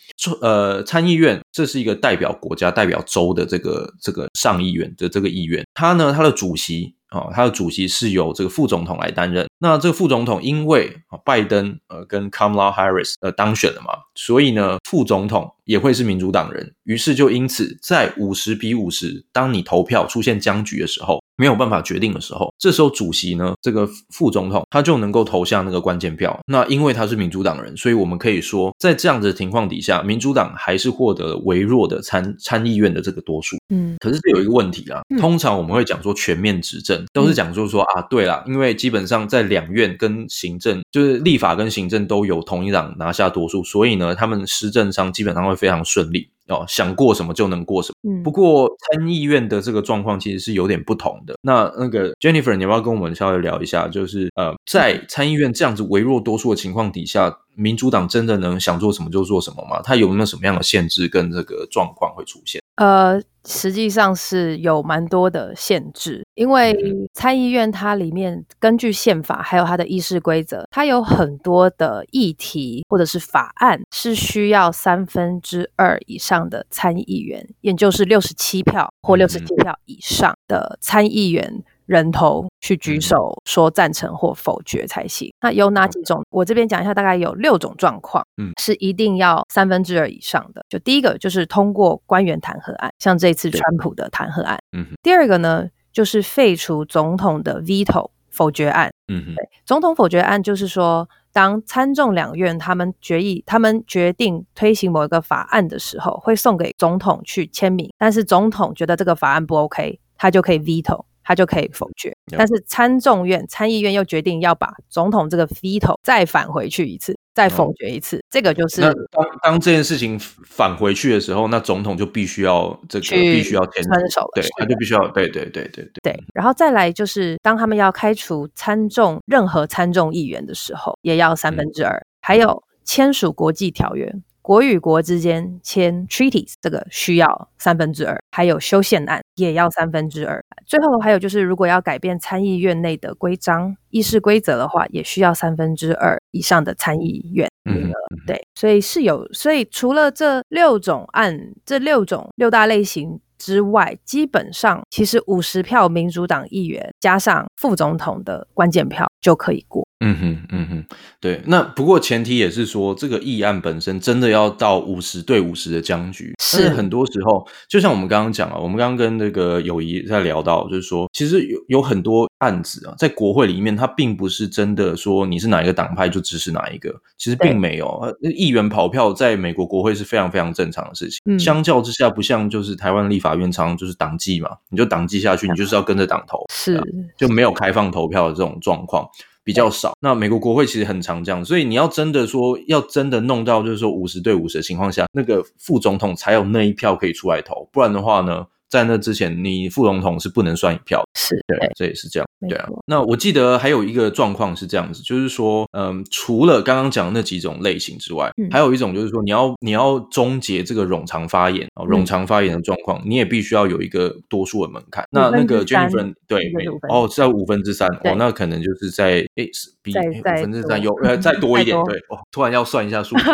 [0.41, 6.95] 呃，参议院这是一个代表国家、代表州的这个这个上议院的这个议院，它呢，它的主席。
[7.11, 9.47] 哦，他的主席是由这个副总统来担任。
[9.59, 16.73] 那这个副总统因为拜登呃跟 Kamala Harris 呃当选了嘛，所以呢副总统也会是民主党人。
[16.83, 26.39] 于是就因此在五十比五十，当你投票出现僵局的时候，没有办法决定的时候，这时候主席呢这个副总统他就能够投下那个关键票。
[26.47, 33.57] 那因为他是民主党人，所以我们可以说在这样子的情况底下，民主党还是获得了微弱的参参议院的这个多数。
[33.69, 36.99] 嗯，可是这有一个问题啊，通常我们会讲说全面执政。
[37.13, 48.09] 都是讲，就是说啊，对啦，因为基本上在两院跟行政，就是立法跟行政都有同一党拿下多数，所以呢，他们施政上基本上会非常顺利哦，想过什么就能过什么。
[48.09, 51.35] 嗯，不过参议院的这个状况其实是有点不同的。
[51.41, 53.87] 那那个 Jennifer，你要不要跟我们稍微聊一下？
[53.89, 59.81] 就是呃，在参议院这样子微弱多数的情况底下，民主党真的能想做什么就做什么吗？
[59.83, 62.61] 它有没有什么样的限制跟这个状况会出现？
[62.75, 63.21] 呃。
[63.45, 66.77] 实际上是有蛮多的限制，因为
[67.13, 81.63] 参议院它里面根据宪法还有它的议事规则，它有很多的议题或者是法案是需要三分之二以上的参议员，也就是六十七票或六十七票以上的参议员。
[81.89, 85.33] 人头去举手说赞成或否决才行。
[85.41, 86.23] 那有哪几种？
[86.29, 90.63] 我这边讲一下，大概有六种状况，嗯，是一定要三分之二以上的。
[90.69, 94.59] 就第一个就是通过官员弹劾案，像这次川普的弹劾案。
[94.77, 98.91] 嗯，第二个呢，就是废除总统的 veto 否决案。
[99.07, 101.09] 嗯，对，总统否决案就是说。
[101.31, 107.87] 当参众两院他们决议，他们决定推行某一个法案的时候，会送给总统去签名。
[107.99, 112.11] 但是总统觉得这个法案不 OK，他就可以 veto，他就可以否决。
[112.35, 117.15] 但是参众院、参议院又决定要把总统这个 veto 再返回去一次。
[117.35, 126.23] 再否决一次，嗯、这个就是当当这件事情返回去的时候，那总统就必须要这个必须要签手，对，他就必须要对对对对对对。
[126.33, 131.95] 然后再来就是，当他们要开除参众任何参众议员的时候，也要三分之二。
[131.95, 134.13] 嗯、还有签署国际条约。
[134.49, 140.43] 国与国之间签 treaties，这个需要三分之二，还有修宪案也要三分之二。
[140.65, 147.93] 最后还有就是，如果要改变参议院内的规章、议事规则的话，也需要三分之二以上的参议院名额。
[148.25, 159.87] 对，所以是有，所以除了这六种案，这六种六大类型之外，基本上其实五十票民主党议员加上副总统的关键票就可以过。
[160.01, 161.41] 嗯哼，嗯哼，对。
[161.47, 166.33] 那不过前提也是说，这个议案本身真的要到五十对五十的僵局。
[166.39, 178.17] 是很多时候，就像我们刚刚讲啊，我们刚刚跟那个友谊在聊到，就是说，其实有有很多案子啊，在国会里面，它并不是真的说你是哪一个党派就支持哪一个，其实并没有。
[178.21, 181.19] 议员跑票在美国国会是非常非常正常的事情。
[181.25, 186.81] 嗯，相较之下，不像就是台湾立法院常常就是党纪嘛，你就党纪下去，你就是要跟着党投，是
[187.15, 189.07] 就没有开放投票的这种状况。
[189.41, 201.03] 比较少，那美国国会其实很常这样，所以你要真的说，要真的弄到就是说五十对五十的情况下，那个副总统才有那一票可以出来投，不然的话呢，在那之前，你副总统是不能算一票。
[201.15, 202.27] 是，对，这也是这样。
[202.47, 215.03] 对啊，那我记得还有一个状况是这样子，就是说，嗯，除了刚刚讲的那几种类型之外，嗯、还有一种就是说，你要你要终结这个冗长发言啊，冗长发言的状况，嗯、你也必须要有一个多数的门槛。
[215.11, 216.39] 那那个 Jennifer 对，
[216.87, 223.25] 哦，在五分之三，哦，那可能就是在诶是比五分之三有 呃再多一点，对，哦，突然要算一下数学，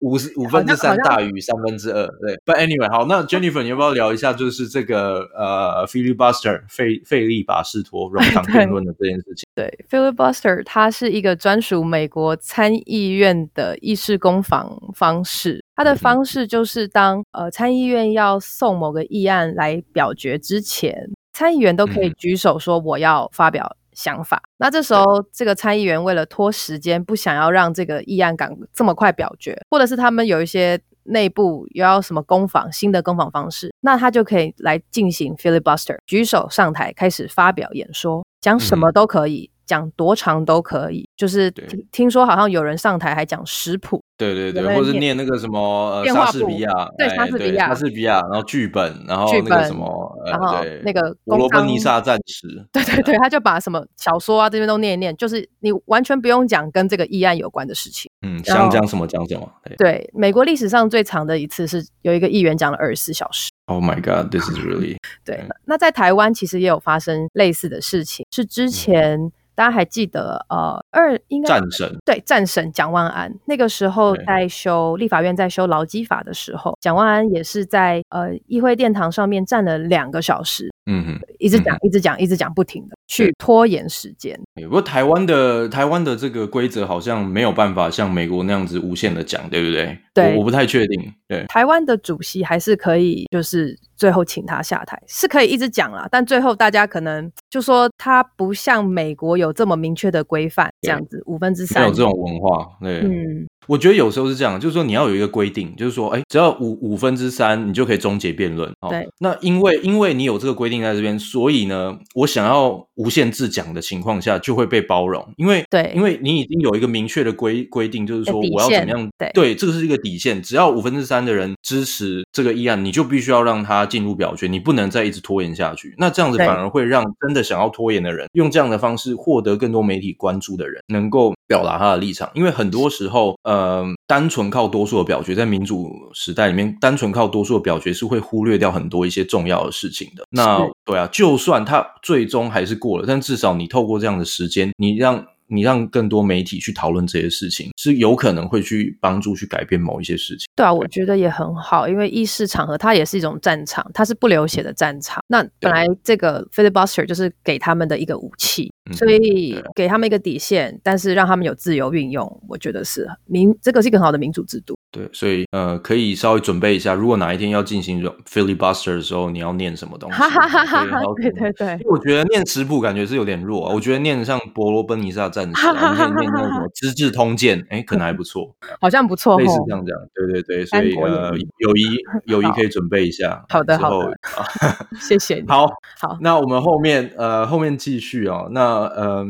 [0.00, 2.36] 五十五分之三大于三分之二，对。
[2.44, 7.98] But anyway，好，那 Jennifer 你要不要聊一下，就是这个呃 filibuster 费费力拔士托。
[8.32, 15.64] 常辩论的这件事情，对，对 filibuster，它是一个专属美国参议院的议事攻防方式。
[15.74, 24.36] 它的方式就是当，当呃参议院要送某个议案来表决之前，参议员都可以举手说我要发表想法。
[24.36, 30.80] 嗯、那这时候，这个参议员为了拖时间，不想要让这个议案赶这么快表决，或者是他们有一些。
[31.08, 39.50] 内部又要什么攻防，新的攻防方式，那他就可以来进行 filibuster，举手上台开始发表演说，讲什么都可以。
[39.52, 59.48] 嗯讲多长都可以，就是听听说好像有人上台还讲食谱，对对对，或者念那个什么呃莎士比亚，对莎士比亚，莎士比亚，然后剧本，然后那个什么，然后那个罗伯尼撒战士，对对对，他就把什么小说啊这边都念一念，就是你完全不用讲跟这个议案有关的事情，嗯，想讲什么讲什么，
[59.78, 63.50] 对，美国历史上最长的一次是有一个议员讲了二十四小时。
[63.66, 65.44] Oh my God, this is really 对。
[65.64, 69.30] 那在台湾其实也有发生类似的事情，是之前。
[69.58, 71.96] 大家还记得，呃，二应该战神。
[72.06, 73.28] 对战神蒋万安。
[73.44, 84.38] 那个时候在修立法院在修劳基法的时候，蒋万安也是在呃议会殿堂上面站了两个小时，嗯哼，一直讲、嗯、一直讲一直讲不停的去拖延时间。
[84.54, 89.98] 不过台湾的台湾的这个规则好像没有办法像美国那样子无限的讲，对不对？
[90.14, 91.12] 对，我，我不太确定。
[91.28, 103.46] 对，台湾的主席还是可以，就是最后请他下台，是可以一直讲啦，但最后大家可能就说他不像美国有这么明确的规范，这样子五分之三没有这种文化，对，嗯。
[103.66, 108.72] 我觉得有时候是这样，就是说你要有一个规定，就是说，哎，只要五五分之三，你就可以终结辩论。
[108.88, 109.06] 对。
[109.18, 115.26] 那因为因为你有这个规定在这边，所以呢，我想要无限制讲的情况下，就会被包容。
[115.36, 119.08] 因为对，因为你已经有一个明确的规规定，就是说我要怎么样？
[119.18, 120.42] 对，对，这个是一个底线。
[120.42, 125.94] 只要五分之三的人支持这个议案，你就必须要让他进入表决，你不能再一直拖延下去。
[125.98, 132.30] 那这样子反而会让真的想要拖延的人，用这样的方式获得更多媒体关注的人，能够表达他的立场。
[132.34, 140.22] 因为很多时候，呃，单纯纯靠多数的表决，在民主时代里面，单纯靠多数的表决是会忽略掉很多一些重要的事情的。
[140.30, 150.46] 那对啊，就算它最终还是过了，但至少你透过这样的时间，你让你让更多媒体去讨论这些事情，是有可能会去帮助去改变某一些事情。
[150.54, 155.20] 对啊，我觉得也很好，因为议事场合它也是一种战场，它是不流血的战场。
[155.26, 164.78] 那本来这个 filibuster 就是给他们的一个武器，所以给他们一个底线，但是让他们有自由运用，我觉得是民这个是一个很好的民主制度。
[164.90, 170.18] 对，所以呃，可以稍微准备一下，如果哪一天要进行 filibuster 的时候，你要念什么东西？
[171.20, 181.84] 对对对，因为我觉得念食谱感觉是有点弱，我觉得念像伯罗奔尼撒战士，啊，念念那什么资治通鉴，哎，可能还不错， 好像不错，类似这样讲，对对对，所以呃，友谊
[182.24, 184.16] 友谊可以准备一下，好的好的，
[184.98, 185.66] 谢谢你，好
[186.00, 189.24] 好，那我们后面呃后面继续哦，那呃。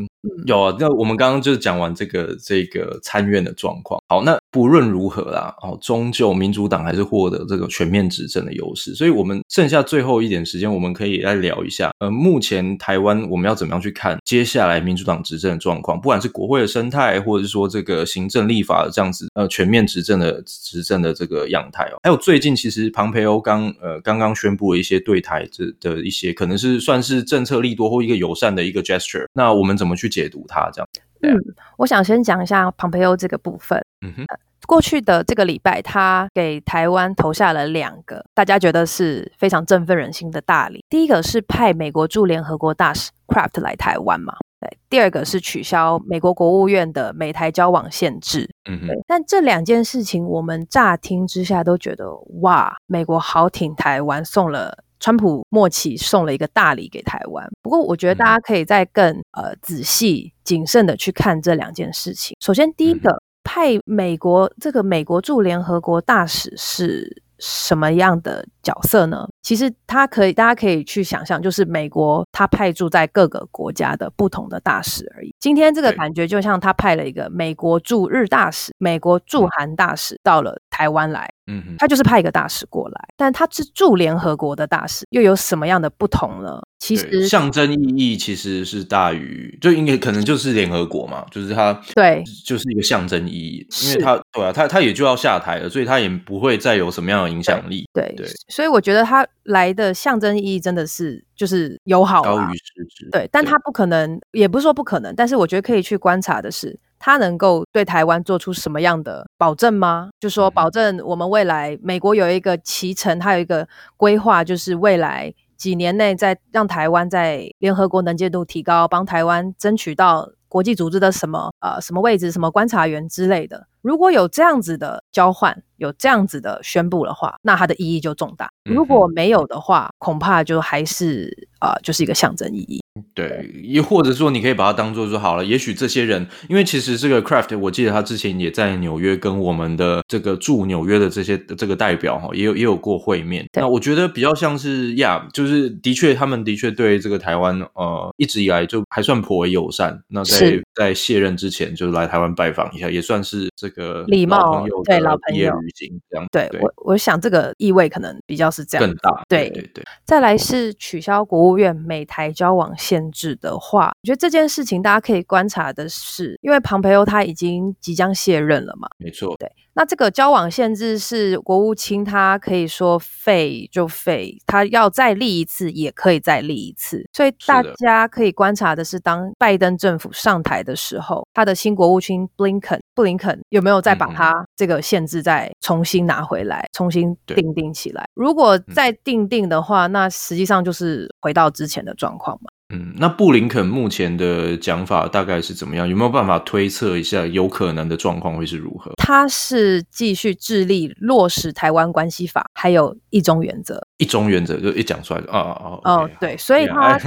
[0.47, 4.01] 有啊，那我们刚刚就是讲完这个这个参院的状况。
[4.09, 8.95] 好，那不论如何啦，哦，终究民主党还是获得这个全面执政的优势。
[8.95, 16.01] 所以，我们剩下最后一点时间，我们可以来聊一下，呃，目前台湾我们要怎么样去看接下来民主党执政的状况？
[16.01, 21.99] 不管是国会的生态，或者是说这个行政立法的这样子，呃，全面执政的执政的这个样态哦。
[22.03, 29.27] 还有最近其实庞培欧刚呃刚刚宣布了一些对台这的一些可能是算是政策利多或一个友善的一个 gesture。
[29.35, 30.89] 那我们怎么去解读它这样？
[31.23, 31.37] 嗯，
[31.77, 33.81] 我想先讲一下庞培欧这个部分。
[34.07, 34.25] 嗯哼，
[34.67, 40.85] 过去的这个礼拜，他给台湾投下了两个大家觉得是非常振奋人心的大礼。
[40.89, 44.79] 第一个是派美国驻联合国大使 Craft 来台湾嘛，对。
[44.89, 48.49] 第二个是取消美国国务院的美台交往限制。
[48.71, 54.85] 嗯哼，但这两件事情，我们乍听之下都觉得哇，美国好挺台湾，送了。
[55.01, 62.37] 川普末期送了一个大礼给台湾，不过我觉得大家可以再更呃仔细谨慎的去看这两件事情。
[62.41, 69.27] 首先，第一个派美国这个美国驻联合国大使是什么样的角色呢？
[69.43, 75.35] 其实他可以，大家可以去想象，就是美国他派驻在各个国家的不同的大使而已。
[75.41, 81.31] 今天这个感觉就像他派了一个美国驻日大使、美国驻韩大使到了台湾来。
[81.51, 86.61] 嗯哼，他就是派一个大使过来，但他是驻联合国的大使，又有什么样的不同呢？
[86.79, 97.87] 其实象征意义其实是大于，就应该可能就是联合国嘛，就是他对，就是一个象征意义，因为他对啊，他他也就要下台了，所以他也不会再有什么样的影响力。
[97.95, 103.09] 对对，对，所以我觉得他来的象征意义真的是就是友好高于实质。
[103.13, 106.77] 对，但他不可能，也不是说不可能，但是我觉得可以去观察的是。
[106.99, 110.11] 他能够对台湾做出什么样的保证吗？
[110.19, 123.69] 就说保证我们未来美国有一个期程，它有一个规划，就是未来几年内在让台湾在联合国能见度提高，帮台湾争取到国际组织的什么呃什么位置，什么观察员之类的。
[123.89, 128.51] 如果有这样子的交换，有这样子的宣布的话，那它的意义就重大。
[128.65, 132.83] 如果没有的话，恐怕就还是呃就是一个象征意义。
[133.15, 135.45] 对，也或者说，你可以把它当做说好了。
[135.45, 143.47] 也许这些人，因为其实这个 Craft，我记得他之前也在纽约跟我们的这个驻纽约的这些这个代表哈，也有也有过会面。
[143.55, 149.97] 那我觉得比较像是呀，就是的确，他们的确对这个台湾呃一直以来就还算颇为友善。
[150.09, 156.27] 那在在卸任之前，就来台湾拜访一下，也算是这个礼貌对老朋友旅行这样。
[156.31, 159.25] 对，对我我想这个意味可能比较是这样更大。
[159.29, 159.85] 对对对。
[160.05, 169.51] 再来是取消国务院美台交往限制的话，我觉得这件事情大家可以观察的是，因为庞培欧他已经即将卸任了嘛，没错，对。
[169.79, 188.05] 那这个交往限制是国务卿他可以说废就废，他要再立一次也可以再立一次，所以大家可以观察的是，当拜登政府上台的时候，他的新国务卿布林肯布林肯有没有再把他这个限制再重新拿回来，嗯、重新定定起来？
[188.15, 192.51] 如果再定定的话，那实际上就是回到之前的状况嘛。
[192.75, 195.89] 嗯，那布林肯目前的讲法大概是怎么样？
[195.89, 198.93] 有没有办法推测一下有可能的状况会是如何？
[198.97, 203.81] 他是继续致力落实台湾关系法，还有一中原则。
[203.97, 205.95] 一中原则就一讲出来就啊啊啊！
[205.95, 206.99] 哦，对，所以他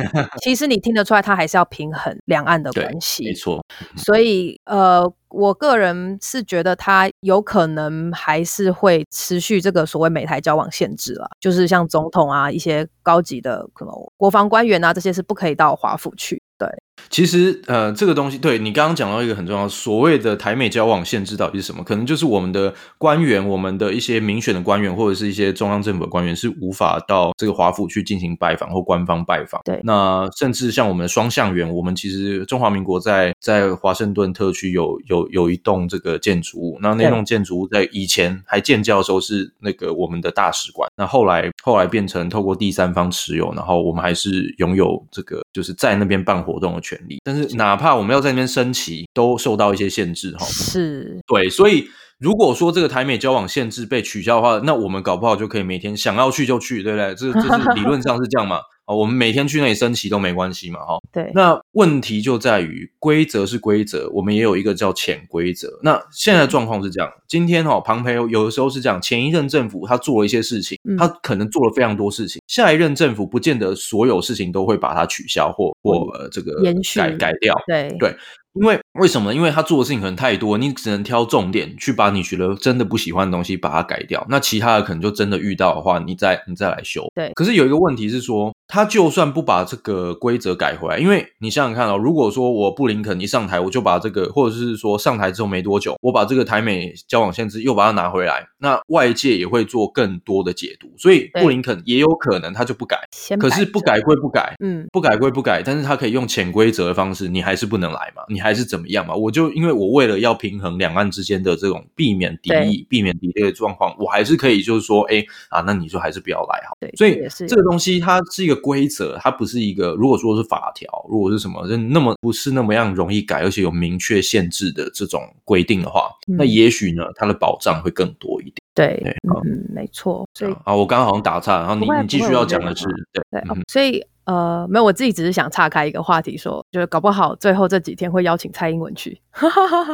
[0.41, 3.63] 其实你听得出来，他还是要平衡两岸的关系，没错。
[3.95, 5.13] 所以呃。
[5.31, 16.41] 我个人是觉得他有可能还是会持续这个所谓美台交往限制了，就是像总统啊，一些高级的可能国防官员啊，这些是不可以到华府去。
[16.57, 16.80] 对。
[17.11, 21.83] 其实，呃，这个东西，对你刚刚讲到一个很重要，所谓的台美交往限制到底是什么？
[21.83, 29.59] 可能就是我们的官员，我们的一些民选的官员，或者是一些中央政府的官员，是无法到这个华府去进行拜访或官方拜访。
[29.65, 47.19] 对，那甚至像我们的双向园，我们其实中华民国在在华盛顿特区有有有一栋这个建筑物，那那栋建筑物在以前还建交的时候是那个我们的大使馆，那后来后来变成透过第三方持有，然后我们还是拥有这个就是在那边办活动的权利。
[47.23, 50.45] 但是哪怕我们要在那边升旗，都受到一些限制哈。
[50.45, 51.87] 是，对，所以
[52.19, 57.15] 如果说这个台美交往限制被取消的话，那我们搞不好就可以每天想要去就去，对不对？
[57.15, 58.59] 这这是理论上是这样嘛。
[58.95, 60.99] 我们每天去那里升旗都没关系嘛，哈。
[61.11, 61.31] 对。
[61.33, 65.79] 那问题就在于规则是规则，我们也有一个叫潜规则。
[65.83, 77.55] 那现在的状况是这样，今天哈，庞培欧有的时候是这样，前一任政府他做了一些事情，他可能做了非常多事情，嗯、下一任政府不见得所有事情都会把它取消或或呃这个延续改改掉。
[77.67, 78.15] 对对。
[78.53, 79.33] 因为为什么？
[79.33, 84.25] 因为他做的事情可能太多，你只能挑重点去把你觉得真的不喜欢的东西把它改掉。
[84.29, 87.05] 那其他的可能就真的遇到的话，你再你再来修。
[87.15, 87.31] 对。
[87.33, 102.99] 可是有一个问题是说，他就算不把这个规则改回来，因为你想想看哦，如果说我布林肯一上台，我就把这个，或者是说上台之后没多久，我把这个台美交往限制又把它拿回来，那外界也会做更多的解读，所以布林肯也有可能他就不改。
[103.39, 108.40] 可是不改归不改，嗯，不改归不改，但是他可以用潜规则的方式，你还是不能来嘛，你。
[108.41, 109.13] 还是怎么样嘛？
[109.13, 116.75] 我就因为我为了要平衡两岸之间的这种避免敌意、避免敌对的状况，我还是可以就是说，哎啊，那你就还是不要来好。
[116.79, 119.91] 对，所以这个东西它是一个规则，它不是一个。
[119.93, 128.55] 如果说是法条，如果是什么，那么不是那么样容易改，而且有明确限制的这种规定的话，嗯、那也许呢，它的保障会更多一点。
[128.73, 130.27] 对，对嗯，没错。
[130.33, 134.05] 所以啊，我刚刚好像打岔，然后你你继续要讲的是，对对、嗯，所以。
[134.25, 139.19] 呃，没有，我自己只是想岔开一个话题说，说就是搞不好最后这几天会邀请蔡英文去，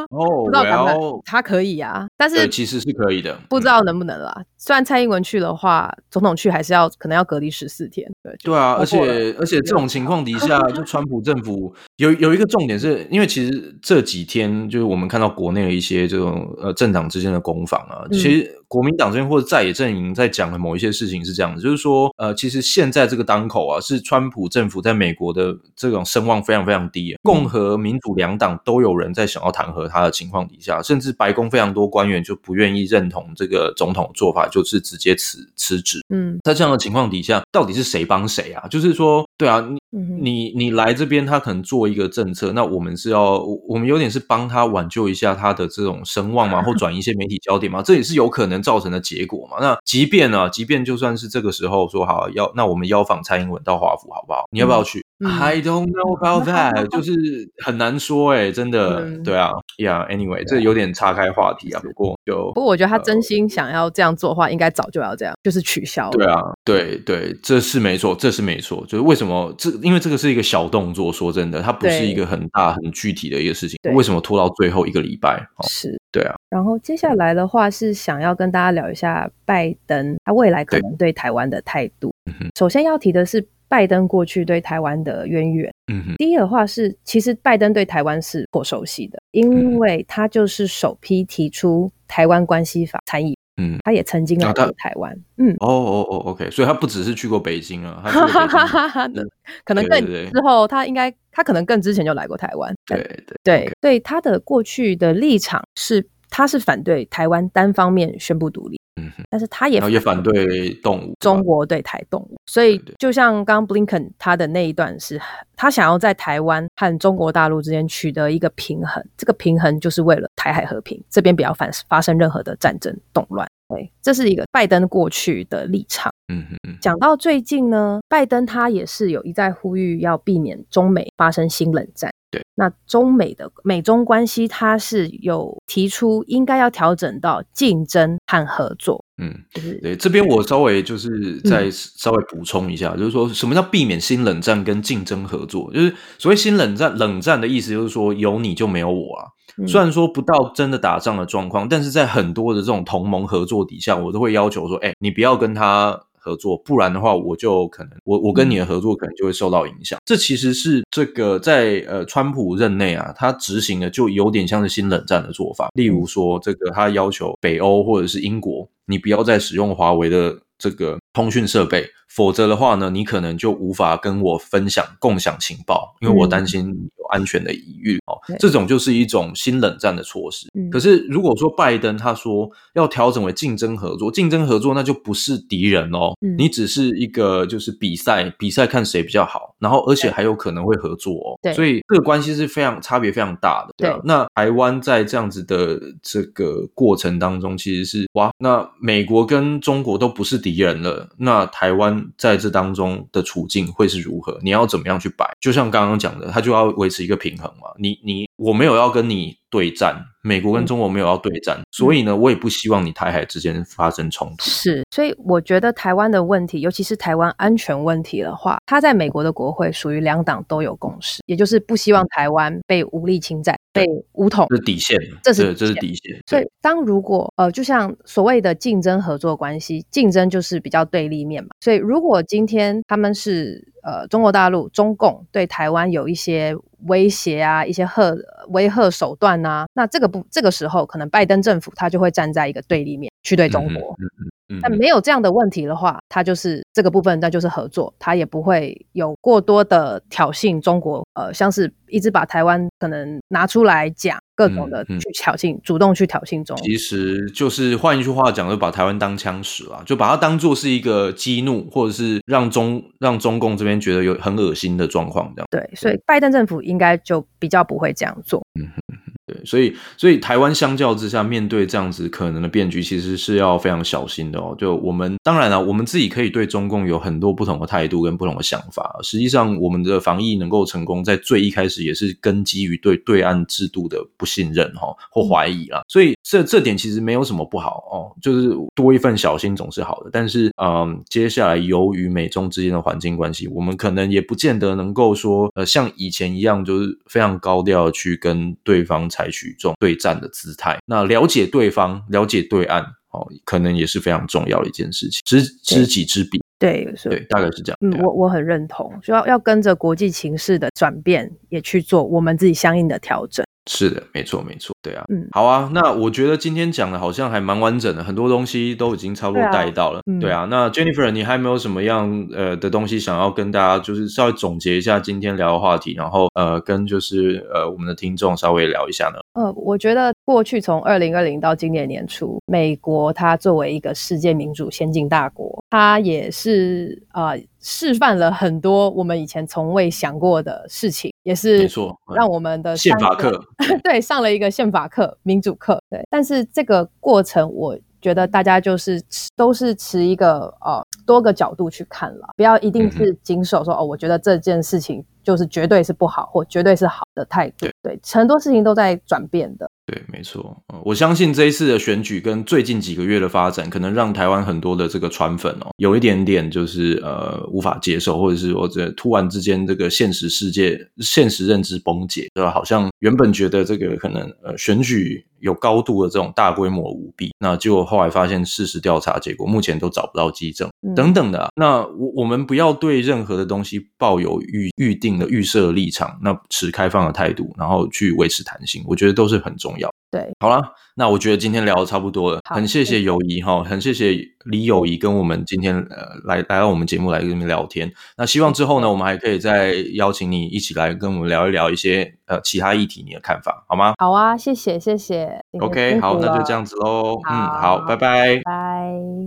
[0.10, 4.34] 哦， 不知道敢不敢，他可以啊，但是其实是可以的，不知道能不能啦。
[4.38, 8.98] 嗯、虽然蔡英文去的话，总统去还是要可能要隔离十四天，对，对啊，而且
[9.40, 18.44] 而且这种情况底下，就川普政府有有一个重点是，因为其实这几天就是我们看到国内的一些这种呃政党之间的攻防啊，其实。
[18.44, 36.00] 嗯国民党这边或者在野阵营在讲的某一些事情是这样的，就是说，呃，其实现在这个当口啊，是川普政府在美国的这种声望非常非常低，共和民主两党都有人在想要弹劾他的情况底下，甚至白宫非常多官员就不愿意认同这个总统做法，就是直接辞辞职。
[36.10, 38.68] 嗯，在这样的情况底下，到底是谁帮谁啊？
[38.68, 48.58] 就是说，对啊，你你你来这边，他可能做一个政策，那我们是要，我们有点是帮他挽救一下他的这种声望嘛，或转移一些媒体焦点嘛，这也是有可能。
[48.68, 49.58] 造成的结果嘛？
[49.62, 54.44] 那即便呢、啊，即便就算是这个时候说好要，那我们邀访蔡英文到华府好不好？
[54.52, 55.06] 你要不要去？
[55.20, 61.82] 嗯、I don't know about that，就 是很难说哎、欸，真的，嗯、对啊，Yeah，Anyway，这有点岔开话题啊。
[61.84, 66.10] 不过就不过我觉得他真心想要这样做的话，呃、应该早就要这样，就是取消。
[66.12, 68.86] 对啊，对对，这是没错，这是没错。
[68.88, 69.70] 就是为什么这？
[69.82, 73.78] 因为这个是一个小动作，说真的，它不是一个很大很具体的一个事情。
[73.94, 75.44] 为什么拖到最后一个礼拜？
[75.68, 76.36] 是，对啊。
[76.50, 82.14] 然后接下来的话是想要跟大家聊一下拜登他未来可能对台湾的态度。
[82.58, 85.72] 首先要提的是拜登过去对台湾的渊源。
[85.92, 86.16] 嗯哼。
[86.18, 93.38] 第一的话是，其实拜登对台湾是颇熟悉的，因为他就是首批提出台湾关系法参议。
[93.60, 95.12] 嗯，他也曾经来过台湾。
[95.38, 99.10] 嗯，哦哦哦，OK，所以他不只是去过北京啊，哈哈哈哈哈。
[99.66, 102.74] 可能更之后，他应该他可能更之前就来过台湾。
[102.86, 106.08] 对对对，对他的过去的立场是。
[106.30, 115.22] 他是反对台湾单方面宣布独立，嗯哼，但是他也也反对动物，中国对台动物，所以就像刚刚 Blinken 他的那一段是，
[115.56, 126.44] 他想要在台湾和中国大陆之间取得一个平衡，这个平衡就是为了台海和平，这边不要反发生任何的战争动乱，对，这是一个拜登过去的立场，嗯。
[126.50, 132.12] 哼，讲到最近呢，拜登他也是有一再呼吁要避免中美发生新冷战。
[132.30, 139.04] 对，那中美的美中关系，它是有提出应该要调整到竞争和合作。
[139.22, 145.72] 嗯，就是对这边我稍微就是再稍微补充一下，嗯、就是说什么叫避免新冷战跟竞争合作？
[145.74, 149.26] 就是所谓新冷战，冷战的意思就是说有你就没有我啊。
[149.58, 156.02] 嗯、虽然说不到真的打仗的状况，但是在很多的这种同盟合作底下，我都会要求说，哎，你不要跟他。
[156.28, 159.98] 合作，不然的话，我就可能我我跟你的合作可能就会受到影响。
[159.98, 165.70] 嗯、这其实是这个在呃川普任内啊，他执行的就有点像是新冷战的做法。
[165.74, 171.86] 例如说，这个他要求北欧或者是英国，你不要再使用华为的这个通讯设备。
[172.10, 176.66] 否则的话呢，你可能就无法跟我分享、共享情报，因为我担心
[176.97, 178.18] 有安全的疑虑哦。
[178.30, 180.48] 嗯、这种就是一种新冷战的措施。
[180.54, 189.56] 嗯、可是如果说拜登他说要调整为竞争合作，竞争合作那就不是敌人哦，嗯、你只是一个就是比赛，比赛看谁比较好。
[189.60, 191.40] 然后而且还有可能会合作哦。
[191.42, 193.74] 对，所以这个关系是非常差别非常大的。
[193.78, 204.40] 对啊，对，那台湾在这样子的这个过程当中，其实是哇，那美国跟中国都不是敌人了，那台湾在这当中的处境会是如何？
[204.42, 205.30] 你要怎么样去摆？
[205.40, 207.70] 就像刚刚讲的，他就要维持一个平衡嘛。
[207.78, 214.44] 你你我没有要跟你对战，美国跟中国没有要对战，嗯、所以呢，我也不希望你台海之间发生冲突。
[214.44, 223.57] 是，所以我觉得台湾的问题，尤其是台湾安全问题的话，它在美国的国会属于两党都有共识，也就是不希望台湾被武力侵占。
[223.78, 226.22] 被武统，这是底线，这是这是底线。
[226.26, 231.50] 所以，当如果呃，就像所谓的竞争合作关系，竞争就是比较对立面嘛。
[231.60, 236.56] 所以，如果今天他们是呃中国大陆中共对台湾有一些
[236.88, 238.16] 威胁啊，一些吓
[238.50, 243.96] 威吓手段啊，那这个不这个时候，可能拜登政府他就会站在一个对立面去对中国。
[244.00, 244.32] 嗯嗯嗯，
[244.62, 251.06] 但没有这样的问题的话，他就是这个部分，那就是合作，他也不会有过多的挑衅中国。
[251.14, 256.66] 呃，像是一直把台湾可能拿出来讲，各种的去挑衅，嗯嗯、主动去挑衅中国。
[256.66, 265.48] 其实就是换一句话讲，就把台湾当枪使了，就把它当做是一个激怒，或者是让中让中共这边觉得有很恶心的状况这样。
[265.50, 268.42] 对，所以拜登政府应该就比较不会这样做。
[268.60, 268.98] 嗯哼。
[269.28, 274.56] 对，所以所以台湾相较之下，面对这样子可能的变局，其实是要非常小心的哦。
[274.58, 278.98] 就我们当然了，我们自己可以对中共有很多不同的态度跟不同的想法。
[279.04, 285.82] 实际上，我们的防疫能够成功，在最一开始也是根基于对对岸制度的不信任哈或怀疑啦。
[285.90, 290.10] 所以这这点其实没有什么不好哦，就是多一份小心总是好的。
[290.10, 299.06] 但是嗯，接下来由于美中之间的环境关系，我们可能也不见得能够说呃像以前一样，就是非常高调去跟对方。
[299.18, 305.22] 采取这种对战的姿态，那了解对方、了解对岸，哦，可能也是非常重要的一件事情。
[305.26, 307.78] 知知己知彼，对对，大概是这样。
[307.82, 313.44] 嗯，我我很认同，就要要跟着国际情势的转变，也去做我们自己相应的调整。
[313.68, 329.20] 是的，没错，没错，对啊，嗯，好啊，那我觉得今天讲的好像还蛮完整的，很多东西都已经差不多带到了，对啊，对啊，那 Jennifer，你还没有什么样呃的东西想要跟大家就是稍微总结一下今天聊的话题，然后呃跟就是呃我们的听众稍微聊一下呢？
[329.34, 341.12] 呃，我觉得过去从二零二零到今年年初，美国它作为一个世界民主先进大国，它也是呃示范了很多我们以前从未想过的事情。
[341.28, 341.70] 也是
[342.16, 343.44] 让我们的宪法课
[343.84, 345.78] 对上了一个宪法课、民主课。
[345.90, 349.02] 对，但是这个过程，我觉得大家就是
[349.36, 357.68] 都是持一个呃多个角度去看了，不要一定是谨守说哦，我觉得这件事情就是绝对是不好或绝对是好的态度。
[357.84, 359.70] 对，很多事情都在转变的。
[359.86, 372.52] 对，没错，我相信这一次的选举跟最近几个月的发展，可能让台湾很多的这个川粉哦，有一点点就是呃无法接受，或者是说这突然之间这个现实世界现实认知崩解，对吧？
[372.52, 381.48] 好像原本觉得这个可能呃选举有高度的这种大规模舞弊，那结果后来发现事实调查结果目前都找不到基证等等的。
[381.56, 389.90] 那我我们不要对任何的东西抱有预预定的预设立场，那持开放的态度，然后去维持弹性，我觉得都是很重要。
[390.10, 390.62] 对，好啦，
[390.96, 397.92] 那我觉得今天聊的差不多了，很谢谢友谊哈，很谢谢李友谊跟我们今天呃来来到我们节目来跟你们聊天。
[398.16, 403.96] 那希望之后呢，我们还可以再邀请你一起来跟我们聊一聊一些呃其他议题，你的看法好吗？
[403.98, 405.30] 好啊，谢谢谢谢。
[405.60, 407.20] OK，好，那就这样子喽。
[407.30, 408.40] 嗯，好，拜拜。
[408.46, 409.18] 拜。